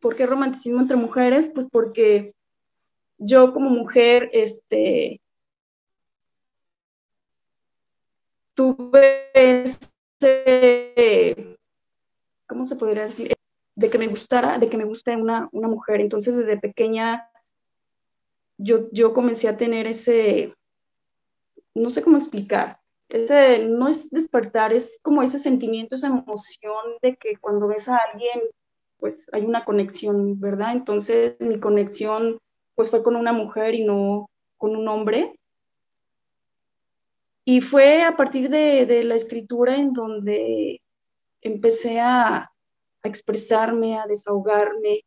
[0.00, 1.50] ¿por qué romanticismo entre mujeres?
[1.54, 2.34] Pues porque
[3.18, 5.20] yo como mujer, este,
[8.54, 9.96] tuve ese,
[12.46, 13.32] ¿cómo se podría decir?
[13.80, 16.02] de que me gustara, de que me guste una, una mujer.
[16.02, 17.26] Entonces, desde pequeña,
[18.58, 20.54] yo, yo comencé a tener ese,
[21.74, 27.16] no sé cómo explicar, ese, no es despertar, es como ese sentimiento, esa emoción de
[27.16, 28.42] que cuando ves a alguien,
[29.00, 30.72] pues hay una conexión, ¿verdad?
[30.72, 32.38] Entonces, mi conexión,
[32.74, 35.34] pues fue con una mujer y no con un hombre.
[37.44, 40.80] Y fue a partir de, de la escritura en donde
[41.40, 42.50] empecé a,
[43.02, 45.04] expresarme, a desahogarme,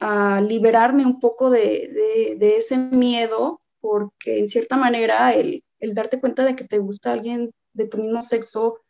[0.00, 6.56] a liberarme un poco de, ese miedo, porque en cierta manera el, darte cuenta de
[6.56, 8.80] que te gusta alguien de tu mismo sexo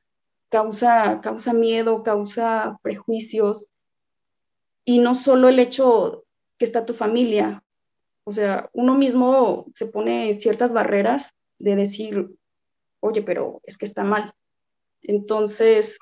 [0.48, 3.68] causa, causa miedo, causa prejuicios,
[4.84, 6.24] y no solo el hecho
[6.58, 7.62] que está tu familia,
[8.24, 12.30] o sea, uno mismo se pone ciertas barreras de decir,
[13.00, 14.33] oye, pero es que está mal.
[15.02, 15.98] Entonces,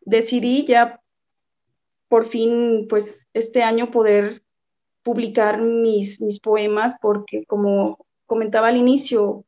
[0.00, 1.00] decidí ya
[2.08, 4.42] por fin, pues este año poder
[5.02, 9.44] publicar mis, mis poemas porque como comentaba al inicio,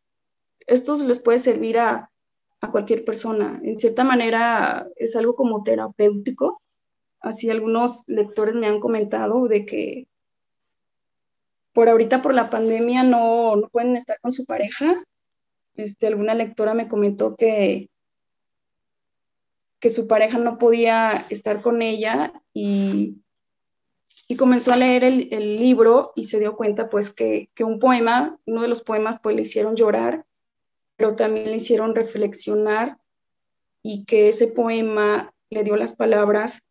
[0.66, 2.10] estos les puede servir a,
[2.60, 3.60] a cualquier persona.
[3.64, 6.61] En cierta manera es algo como terapéutico
[7.22, 10.08] así algunos lectores me han comentado de que
[11.72, 15.04] por ahorita por la pandemia no, no pueden estar con su pareja.
[15.74, 17.88] Este, alguna lectora me comentó que,
[19.80, 23.22] que su pareja no podía estar con ella y,
[24.28, 27.78] y comenzó a leer el, el, libro y se dio cuenta pues que, que, un
[27.78, 30.26] poema, uno de los poemas pues le hicieron llorar,
[30.96, 32.98] pero también le hicieron reflexionar
[33.82, 36.62] y que ese poema le dio las palabras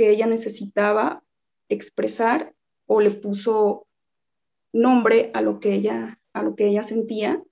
[0.00, 1.22] que ella necesitaba
[1.68, 2.54] expresar
[2.86, 3.86] o le puso
[4.72, 7.42] nombre a lo que ella, a lo que ella sentía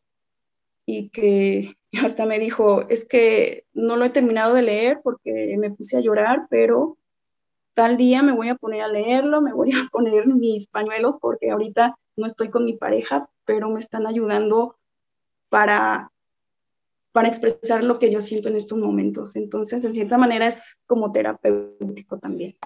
[0.86, 5.70] y que hasta me dijo, es que no lo he terminado de leer porque me
[5.70, 6.96] puse a llorar, pero
[7.74, 11.50] tal día me voy a poner a leerlo, me voy a poner mis pañuelos porque
[11.50, 14.78] ahorita no estoy con mi pareja, pero me están ayudando
[15.50, 16.10] para,
[17.18, 19.34] para expresar lo que yo siento en estos momentos.
[19.34, 22.56] Entonces, en cierta manera es como terapéutico también.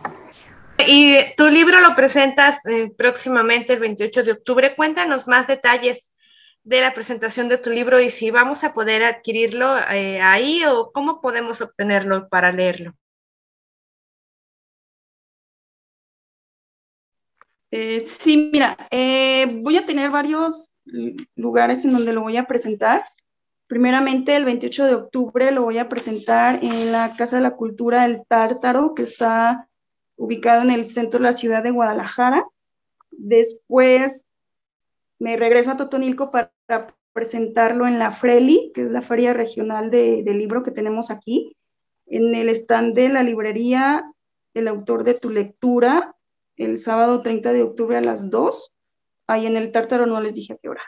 [0.86, 4.76] Y tu libro lo presentas eh, próximamente el 28 de octubre.
[4.76, 6.10] Cuéntanos más detalles
[6.64, 10.92] de la presentación de tu libro y si vamos a poder adquirirlo eh, ahí o
[10.92, 12.92] cómo podemos obtenerlo para leerlo.
[17.70, 18.76] Eh, sí, mira,
[19.62, 20.70] voy a tener varios
[21.36, 23.02] lugares en donde lo voy a presentar.
[23.72, 28.02] Primeramente, el 28 de octubre lo voy a presentar en la Casa de la Cultura
[28.02, 29.66] del Tártaro, que está
[30.14, 32.46] ubicado en el centro de la ciudad de Guadalajara.
[33.10, 34.26] Después
[35.18, 36.52] me regreso a Totonilco para
[37.14, 41.56] presentarlo en la Freli, que es la feria regional de, de libro que tenemos aquí,
[42.04, 44.04] en el stand de la librería
[44.52, 46.14] El autor de tu lectura,
[46.58, 48.70] el sábado 30 de octubre a las 2.
[49.28, 50.82] Ahí en el Tártaro no les dije a qué hora.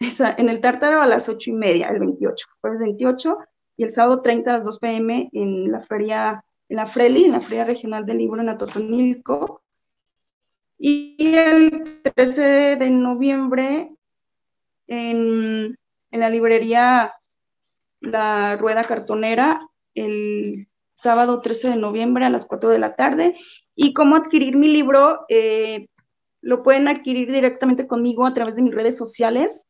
[0.00, 3.38] En el Tártaro a las 8 y media, el 28, jueves 28,
[3.76, 7.32] y el sábado 30 a las 2 pm en la feria en la FRELI, en
[7.32, 9.62] la Feria Regional del Libro en Atotonilco.
[10.78, 11.82] Y el
[12.14, 13.90] 13 de noviembre
[14.86, 15.76] en,
[16.10, 17.14] en la librería
[18.00, 23.36] La Rueda Cartonera, el sábado 13 de noviembre a las 4 de la tarde.
[23.74, 25.88] Y cómo adquirir mi libro, eh,
[26.40, 29.66] lo pueden adquirir directamente conmigo a través de mis redes sociales,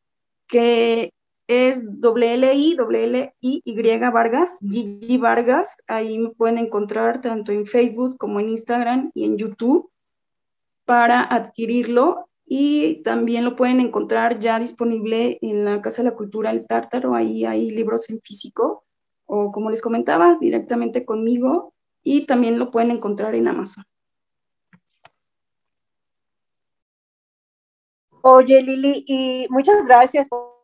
[0.51, 1.13] que
[1.47, 3.63] es WLI, WLI,
[4.13, 5.77] Vargas, Gigi Vargas.
[5.87, 9.89] Ahí me pueden encontrar tanto en Facebook como en Instagram y en YouTube
[10.85, 12.27] para adquirirlo.
[12.45, 17.15] Y también lo pueden encontrar ya disponible en la Casa de la Cultura El Tártaro.
[17.15, 18.83] Ahí hay libros en físico
[19.25, 21.73] o como les comentaba, directamente conmigo.
[22.03, 23.85] Y también lo pueden encontrar en Amazon.
[28.23, 30.61] Oye, Lili, y muchas gracias por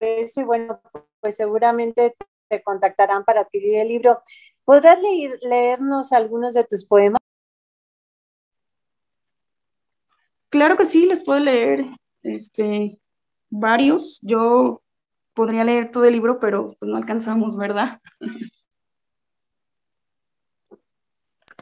[0.00, 0.80] eso y bueno,
[1.20, 2.14] pues seguramente
[2.48, 4.22] te contactarán para adquirir el libro.
[4.64, 7.20] ¿Podrás leer, leernos algunos de tus poemas?
[10.48, 11.86] Claro que sí, les puedo leer
[12.22, 12.98] este,
[13.48, 14.20] varios.
[14.22, 14.82] Yo
[15.34, 18.00] podría leer todo el libro, pero pues no alcanzamos, ¿verdad?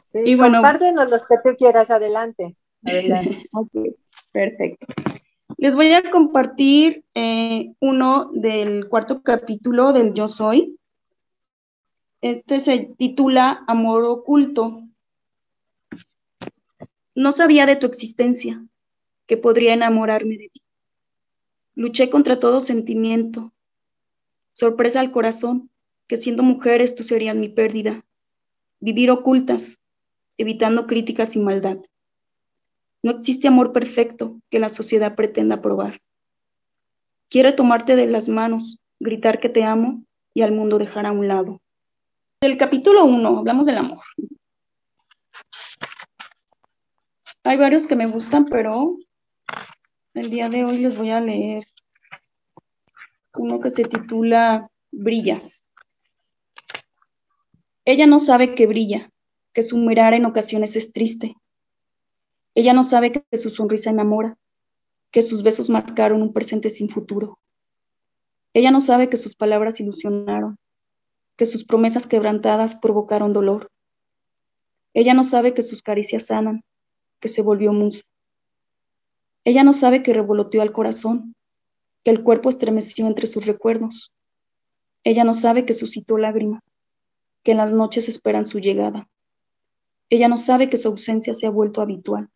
[0.03, 2.55] Sí, y bueno, compártenos los que tú quieras, adelante.
[2.83, 3.47] Adelante.
[4.31, 4.85] perfecto.
[5.57, 10.77] Les voy a compartir eh, uno del cuarto capítulo del Yo Soy.
[12.21, 14.83] Este se titula Amor oculto.
[17.15, 18.63] No sabía de tu existencia,
[19.25, 20.61] que podría enamorarme de ti.
[21.75, 23.51] Luché contra todo sentimiento.
[24.53, 25.69] Sorpresa al corazón,
[26.07, 28.05] que siendo mujeres tú serías mi pérdida.
[28.79, 29.79] Vivir ocultas,
[30.37, 31.79] evitando críticas y maldad.
[33.01, 36.01] No existe amor perfecto que la sociedad pretenda probar.
[37.29, 41.27] Quiere tomarte de las manos, gritar que te amo y al mundo dejar a un
[41.27, 41.61] lado.
[42.41, 44.03] Del capítulo 1 hablamos del amor.
[47.43, 48.97] Hay varios que me gustan, pero
[50.13, 51.65] el día de hoy les voy a leer
[53.35, 55.65] uno que se titula Brillas.
[57.85, 59.09] Ella no sabe que brilla,
[59.53, 61.35] que su mirar en ocasiones es triste,
[62.55, 64.37] ella no sabe que su sonrisa enamora,
[65.11, 67.39] que sus besos marcaron un presente sin futuro.
[68.53, 70.57] Ella no sabe que sus palabras ilusionaron,
[71.37, 73.71] que sus promesas quebrantadas provocaron dolor.
[74.93, 76.63] Ella no sabe que sus caricias sanan,
[77.19, 78.03] que se volvió musa.
[79.45, 81.35] Ella no sabe que revoloteó al corazón,
[82.03, 84.11] que el cuerpo estremeció entre sus recuerdos.
[85.03, 86.63] Ella no sabe que suscitó lágrimas,
[87.43, 89.07] que en las noches esperan su llegada.
[90.09, 92.29] Ella no sabe que su ausencia se ha vuelto habitual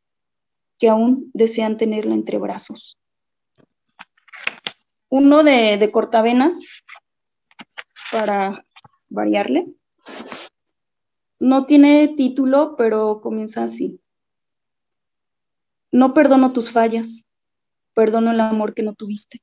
[0.84, 3.00] que aún desean tenerla entre brazos.
[5.08, 6.60] Uno de, de cortavenas,
[8.12, 8.66] para
[9.08, 9.66] variarle.
[11.40, 14.02] No tiene título, pero comienza así.
[15.90, 17.30] No perdono tus fallas,
[17.94, 19.42] perdono el amor que no tuviste.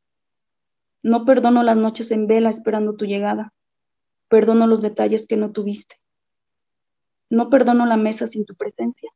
[1.02, 3.54] No perdono las noches en vela esperando tu llegada,
[4.28, 5.96] perdono los detalles que no tuviste.
[7.30, 9.10] No perdono la mesa sin tu presencia,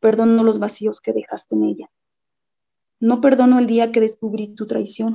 [0.00, 1.90] perdono los vacíos que dejaste en ella.
[2.98, 5.14] No perdono el día que descubrí tu traición,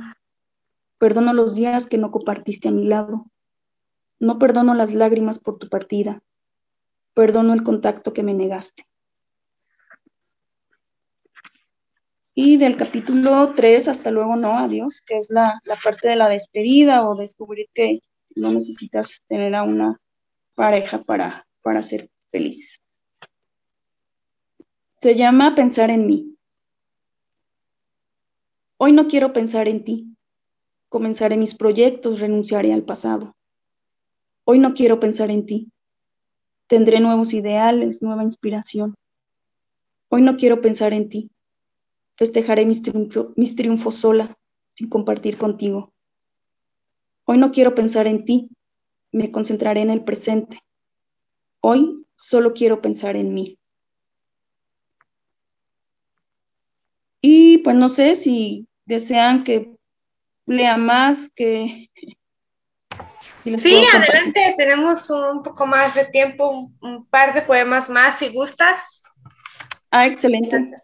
[0.98, 3.26] perdono los días que no compartiste a mi lado.
[4.18, 6.22] No perdono las lágrimas por tu partida,
[7.12, 8.86] perdono el contacto que me negaste.
[12.34, 16.28] Y del capítulo 3 hasta luego no, adiós, que es la, la parte de la
[16.28, 18.00] despedida o descubrir que
[18.34, 20.00] no necesitas tener a una
[20.54, 22.80] pareja para, para ser feliz.
[25.00, 26.36] Se llama pensar en mí.
[28.78, 30.16] Hoy no quiero pensar en ti.
[30.88, 33.36] Comenzaré mis proyectos, renunciaré al pasado.
[34.44, 35.70] Hoy no quiero pensar en ti.
[36.66, 38.94] Tendré nuevos ideales, nueva inspiración.
[40.08, 41.30] Hoy no quiero pensar en ti.
[42.16, 44.38] Festejaré mis, triunfos sola,
[44.72, 45.92] sin compartir contigo.
[47.24, 48.48] Hoy no quiero pensar en ti.
[49.12, 50.60] Me concentraré en el presente.
[51.60, 53.58] Hoy solo quiero pensar en mí.
[57.20, 59.76] Y pues no sé si desean que
[60.46, 61.90] lea más, que
[63.58, 69.04] Sí, adelante, tenemos un poco más de tiempo, un, par de poemas más si gustas.
[69.90, 70.82] Ah, excelente.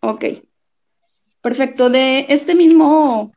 [0.00, 0.24] Ok.
[1.40, 1.88] Perfecto.
[1.88, 3.32] De este mismo,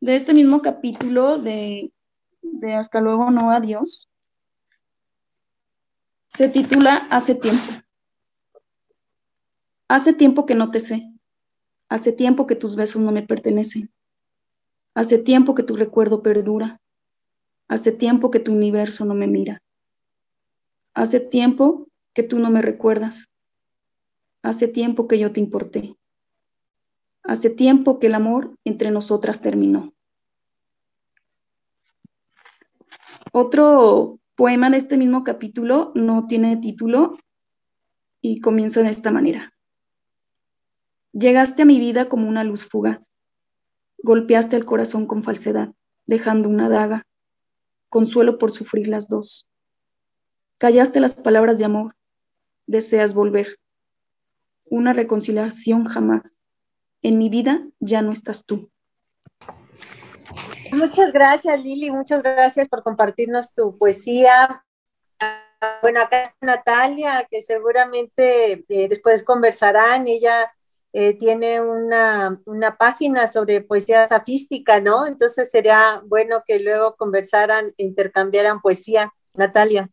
[0.00, 1.92] de este mismo capítulo de,
[2.40, 4.08] de Hasta luego, no adiós,
[6.28, 7.83] se titula Hace tiempo.
[9.88, 11.10] Hace tiempo que no te sé.
[11.88, 13.92] Hace tiempo que tus besos no me pertenecen.
[14.94, 16.80] Hace tiempo que tu recuerdo perdura.
[17.68, 19.62] Hace tiempo que tu universo no me mira.
[20.94, 23.28] Hace tiempo que tú no me recuerdas.
[24.42, 25.96] Hace tiempo que yo te importé.
[27.22, 29.92] Hace tiempo que el amor entre nosotras terminó.
[33.32, 37.16] Otro poema de este mismo capítulo no tiene título
[38.20, 39.53] y comienza de esta manera.
[41.14, 43.14] Llegaste a mi vida como una luz fugaz
[44.04, 45.70] Golpeaste el corazón con falsedad,
[46.04, 47.06] dejando una daga,
[47.88, 49.48] consuelo por sufrir las dos.
[50.58, 51.96] Callaste las palabras de amor,
[52.66, 53.58] deseas volver.
[54.66, 56.34] Una reconciliación jamás.
[57.00, 58.70] En mi vida ya no estás tú.
[60.70, 61.90] Muchas gracias, Lili.
[61.90, 64.64] Muchas gracias por compartirnos tu poesía.
[65.80, 70.06] Bueno, acá Natalia, que seguramente eh, después conversarán.
[70.08, 70.53] Ella
[70.96, 72.40] eh, tiene una,
[72.78, 75.08] página sobre poesía safística, ¿no?
[75.08, 79.12] Entonces sería bueno que luego conversaran, intercambiaran poesía.
[79.34, 79.90] Natalia.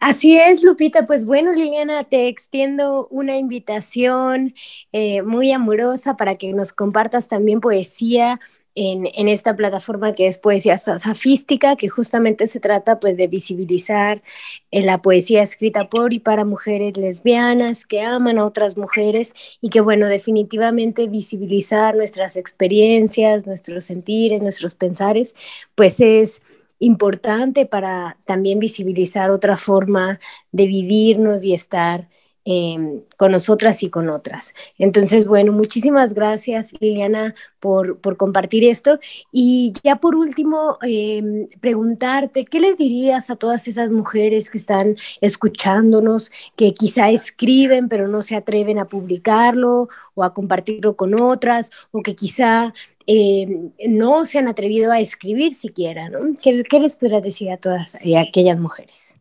[0.00, 1.06] Así es, Lupita.
[1.06, 4.54] Pues bueno, Liliana, te extiendo una invitación
[4.92, 8.40] eh, muy amorosa para que nos compartas también poesía
[8.74, 14.22] en, esta plataforma que es Poesía Safística, que justamente se trata pues de visibilizar
[14.70, 19.68] eh, la poesía escrita por y para mujeres lesbianas que aman a otras mujeres y
[19.70, 25.34] que bueno, definitivamente visibilizar nuestras experiencias, nuestros sentires, nuestros pensares,
[25.74, 26.42] pues es
[26.80, 30.18] importante para también visibilizar otra forma
[30.52, 32.08] de vivirnos y estar
[32.46, 34.52] Em, con nosotras y con otras.
[34.76, 38.98] Entonces, bueno, muchísimas gracias Liliana por, por compartir esto.
[39.32, 44.96] Y ya por último, em, preguntarte, ¿qué le dirías a todas esas mujeres que están
[45.22, 51.70] escuchándonos, que quizá escriben pero no se atreven a publicarlo o a compartirlo con otras,
[51.92, 52.74] o que quizá
[53.06, 56.20] em, no se han atrevido a escribir siquiera, ¿no?
[56.42, 59.14] ¿Qué, les podrías decir a todas eh, aquellas mujeres?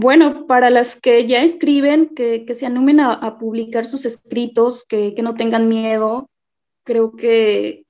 [0.00, 5.34] Bueno, para las que ya escriben, que, se animen a, publicar sus escritos, que, no
[5.34, 6.30] tengan miedo.
[6.84, 7.84] Creo que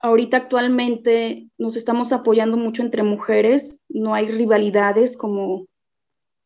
[0.00, 5.66] ahorita actualmente nos estamos apoyando mucho entre mujeres, no hay rivalidades como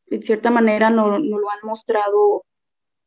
[0.09, 2.45] de cierta manera no, no lo han mostrado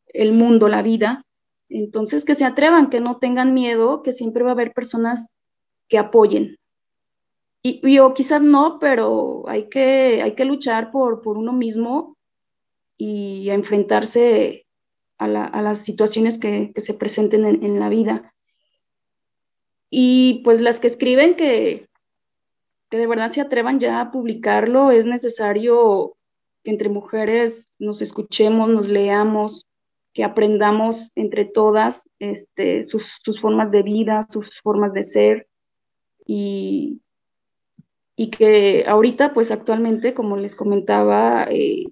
[0.07, 1.23] el mundo, la vida.
[1.69, 5.29] Entonces, que se atrevan, que no tengan miedo, que siempre va a haber personas
[5.87, 6.57] que apoyen,
[7.63, 12.17] y, o quizás no, pero hay que, hay que luchar por, por uno mismo
[12.97, 14.65] y enfrentarse
[15.17, 18.33] a, las situaciones que, se presenten en, la vida.
[19.91, 21.87] Y pues las que escriben que,
[22.89, 26.17] que de verdad se atrevan ya a publicarlo, es necesario
[26.63, 29.67] que entre mujeres nos escuchemos, nos leamos,
[30.13, 35.47] que aprendamos entre todas este, sus, sus, formas de vida, sus formas de ser
[36.25, 37.01] y,
[38.21, 41.87] y que ahorita, pues actualmente, como les comentaba, eh,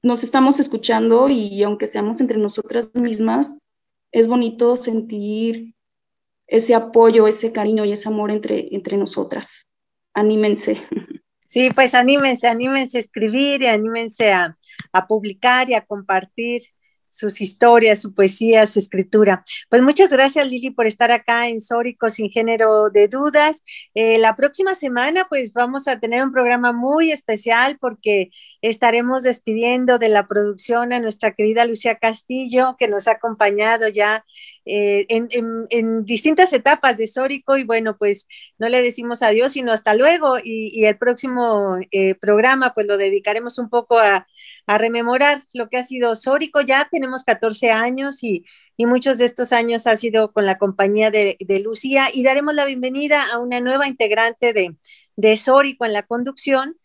[0.00, 3.58] nos estamos escuchando y aunque seamos entre nosotras mismas,
[4.12, 5.74] es bonito sentir
[6.46, 9.66] ese apoyo, ese cariño y ese amor entre, entre nosotras.
[10.14, 10.80] Anímense.
[11.46, 14.56] Sí, pues anímense, anímense a escribir y anímense a,
[14.90, 16.62] a publicar y a compartir
[17.12, 19.44] sus historias, su poesía, su escritura.
[19.68, 23.62] Pues muchas gracias Lili por estar acá en Sórico sin género de dudas.
[23.94, 28.30] Eh, la próxima semana pues vamos a tener un programa muy especial porque
[28.62, 34.24] estaremos despidiendo de la producción a nuestra querida Lucía Castillo que nos ha acompañado ya
[34.64, 38.26] eh, en, distintas etapas de Sórico y bueno, pues
[38.58, 43.58] no le decimos adiós, sino hasta luego y, el próximo eh, programa pues lo dedicaremos
[43.58, 44.26] un poco a,
[44.66, 46.60] a rememorar lo que ha sido Sórico.
[46.60, 48.44] Ya tenemos 14 años y,
[48.78, 53.22] muchos de estos años ha sido con la compañía de, Lucía y daremos la bienvenida
[53.32, 54.74] a una nueva integrante de,
[55.14, 56.76] de Sórico en la conducción,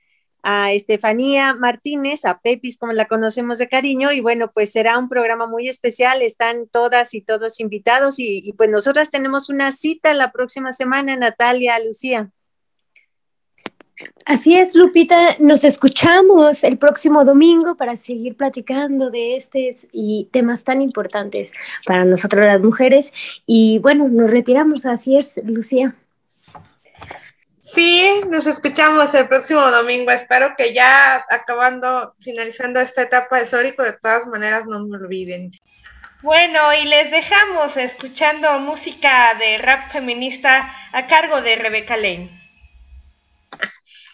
[0.43, 5.09] a Estefanía Martínez, a Pepis, como la conocemos de cariño, y bueno, pues será un
[5.09, 10.13] programa muy especial, están todas y todos invitados, y, y pues nosotras tenemos una cita
[10.13, 12.31] la próxima semana, Natalia, Lucía.
[14.25, 20.63] Así es, Lupita, nos escuchamos el próximo domingo para seguir platicando de estos y temas
[20.63, 21.51] tan importantes
[21.85, 23.11] para nosotros las mujeres.
[23.45, 25.95] Y bueno, nos retiramos, así es, Lucía.
[27.73, 30.11] Sí, nos escuchamos el próximo domingo.
[30.11, 35.51] Espero que ya acabando, finalizando esta etapa de Sórico, de todas maneras no me olviden.
[36.23, 42.46] Bueno, y les dejamos escuchando música de rap feminista a cargo de Rebeca Lane.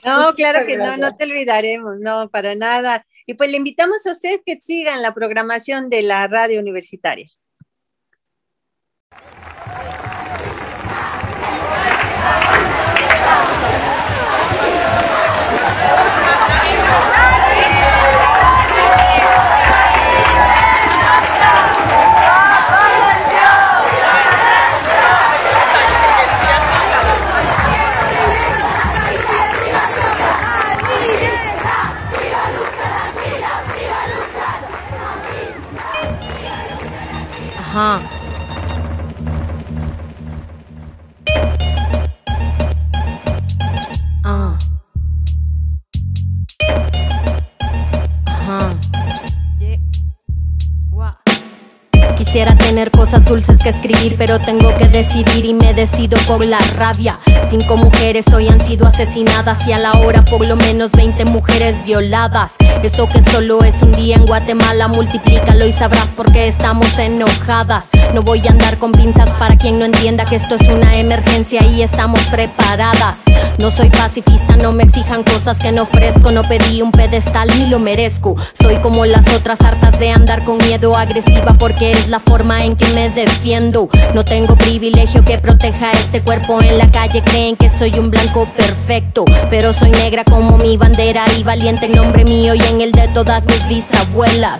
[0.05, 3.05] No, claro que no, no te olvidaremos, no, para nada.
[3.25, 7.29] Y pues le invitamos a usted que sigan la programación de la radio universitaria.
[37.75, 37.99] Ah.
[52.15, 56.59] Quisiera tener cosas dulces que escribir, pero tengo que decidir y me decido por la
[56.75, 57.19] rabia.
[57.49, 61.83] Cinco mujeres hoy han sido asesinadas y a la hora por lo menos 20 mujeres
[61.83, 62.51] violadas.
[62.81, 67.85] Eso que solo es un día en Guatemala, multiplícalo y sabrás por qué estamos enojadas.
[68.13, 71.63] No voy a andar con pinzas para quien no entienda que esto es una emergencia
[71.65, 73.17] y estamos preparadas.
[73.59, 76.31] No soy pacifista, no me exijan cosas que no ofrezco.
[76.31, 78.35] No pedí un pedestal ni lo merezco.
[78.59, 82.75] Soy como las otras hartas de andar con miedo agresiva porque es la forma en
[82.75, 83.89] que me defiendo.
[84.13, 87.23] No tengo privilegio que proteja este cuerpo en la calle.
[87.23, 91.93] Creen que soy un blanco perfecto, pero soy negra como mi bandera y valiente en
[91.93, 94.59] nombre mío en el de todas mis bisabuelas.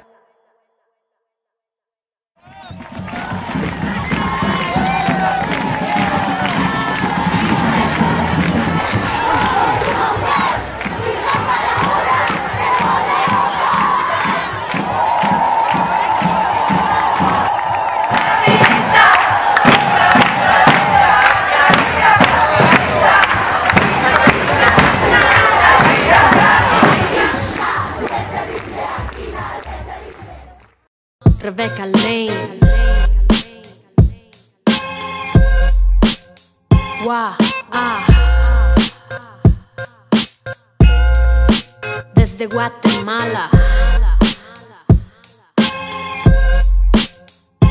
[31.41, 32.59] Rebecca Lane.
[37.03, 37.33] Wow,
[37.71, 38.75] ah.
[42.13, 43.49] Desde Guatemala.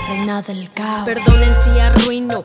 [0.08, 1.04] Reina del caos.
[1.04, 2.44] Perdonen si arruino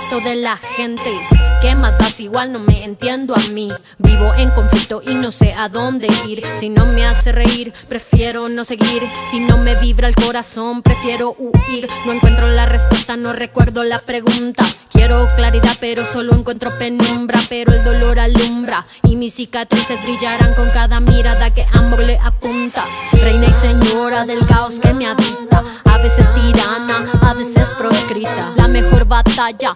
[0.01, 1.19] resto de la gente.
[1.61, 2.19] ¿Qué más das?
[2.19, 3.69] Igual no me entiendo a mí.
[3.97, 6.43] Vivo en conflicto y no sé a dónde ir.
[6.59, 9.03] Si no me hace reír, prefiero no seguir.
[9.29, 11.87] Si no me vibra el corazón, prefiero huir.
[12.05, 14.65] No encuentro la respuesta, no recuerdo la pregunta.
[14.91, 17.39] Quiero claridad, pero solo encuentro penumbra.
[17.49, 22.85] Pero el dolor alumbra y mis cicatrices brillarán con cada mirada que amor le apunta.
[23.13, 25.63] Reina y señora del caos que me habita.
[25.85, 28.53] A veces tirana, a veces proscrita.
[28.55, 29.75] La mejor batalla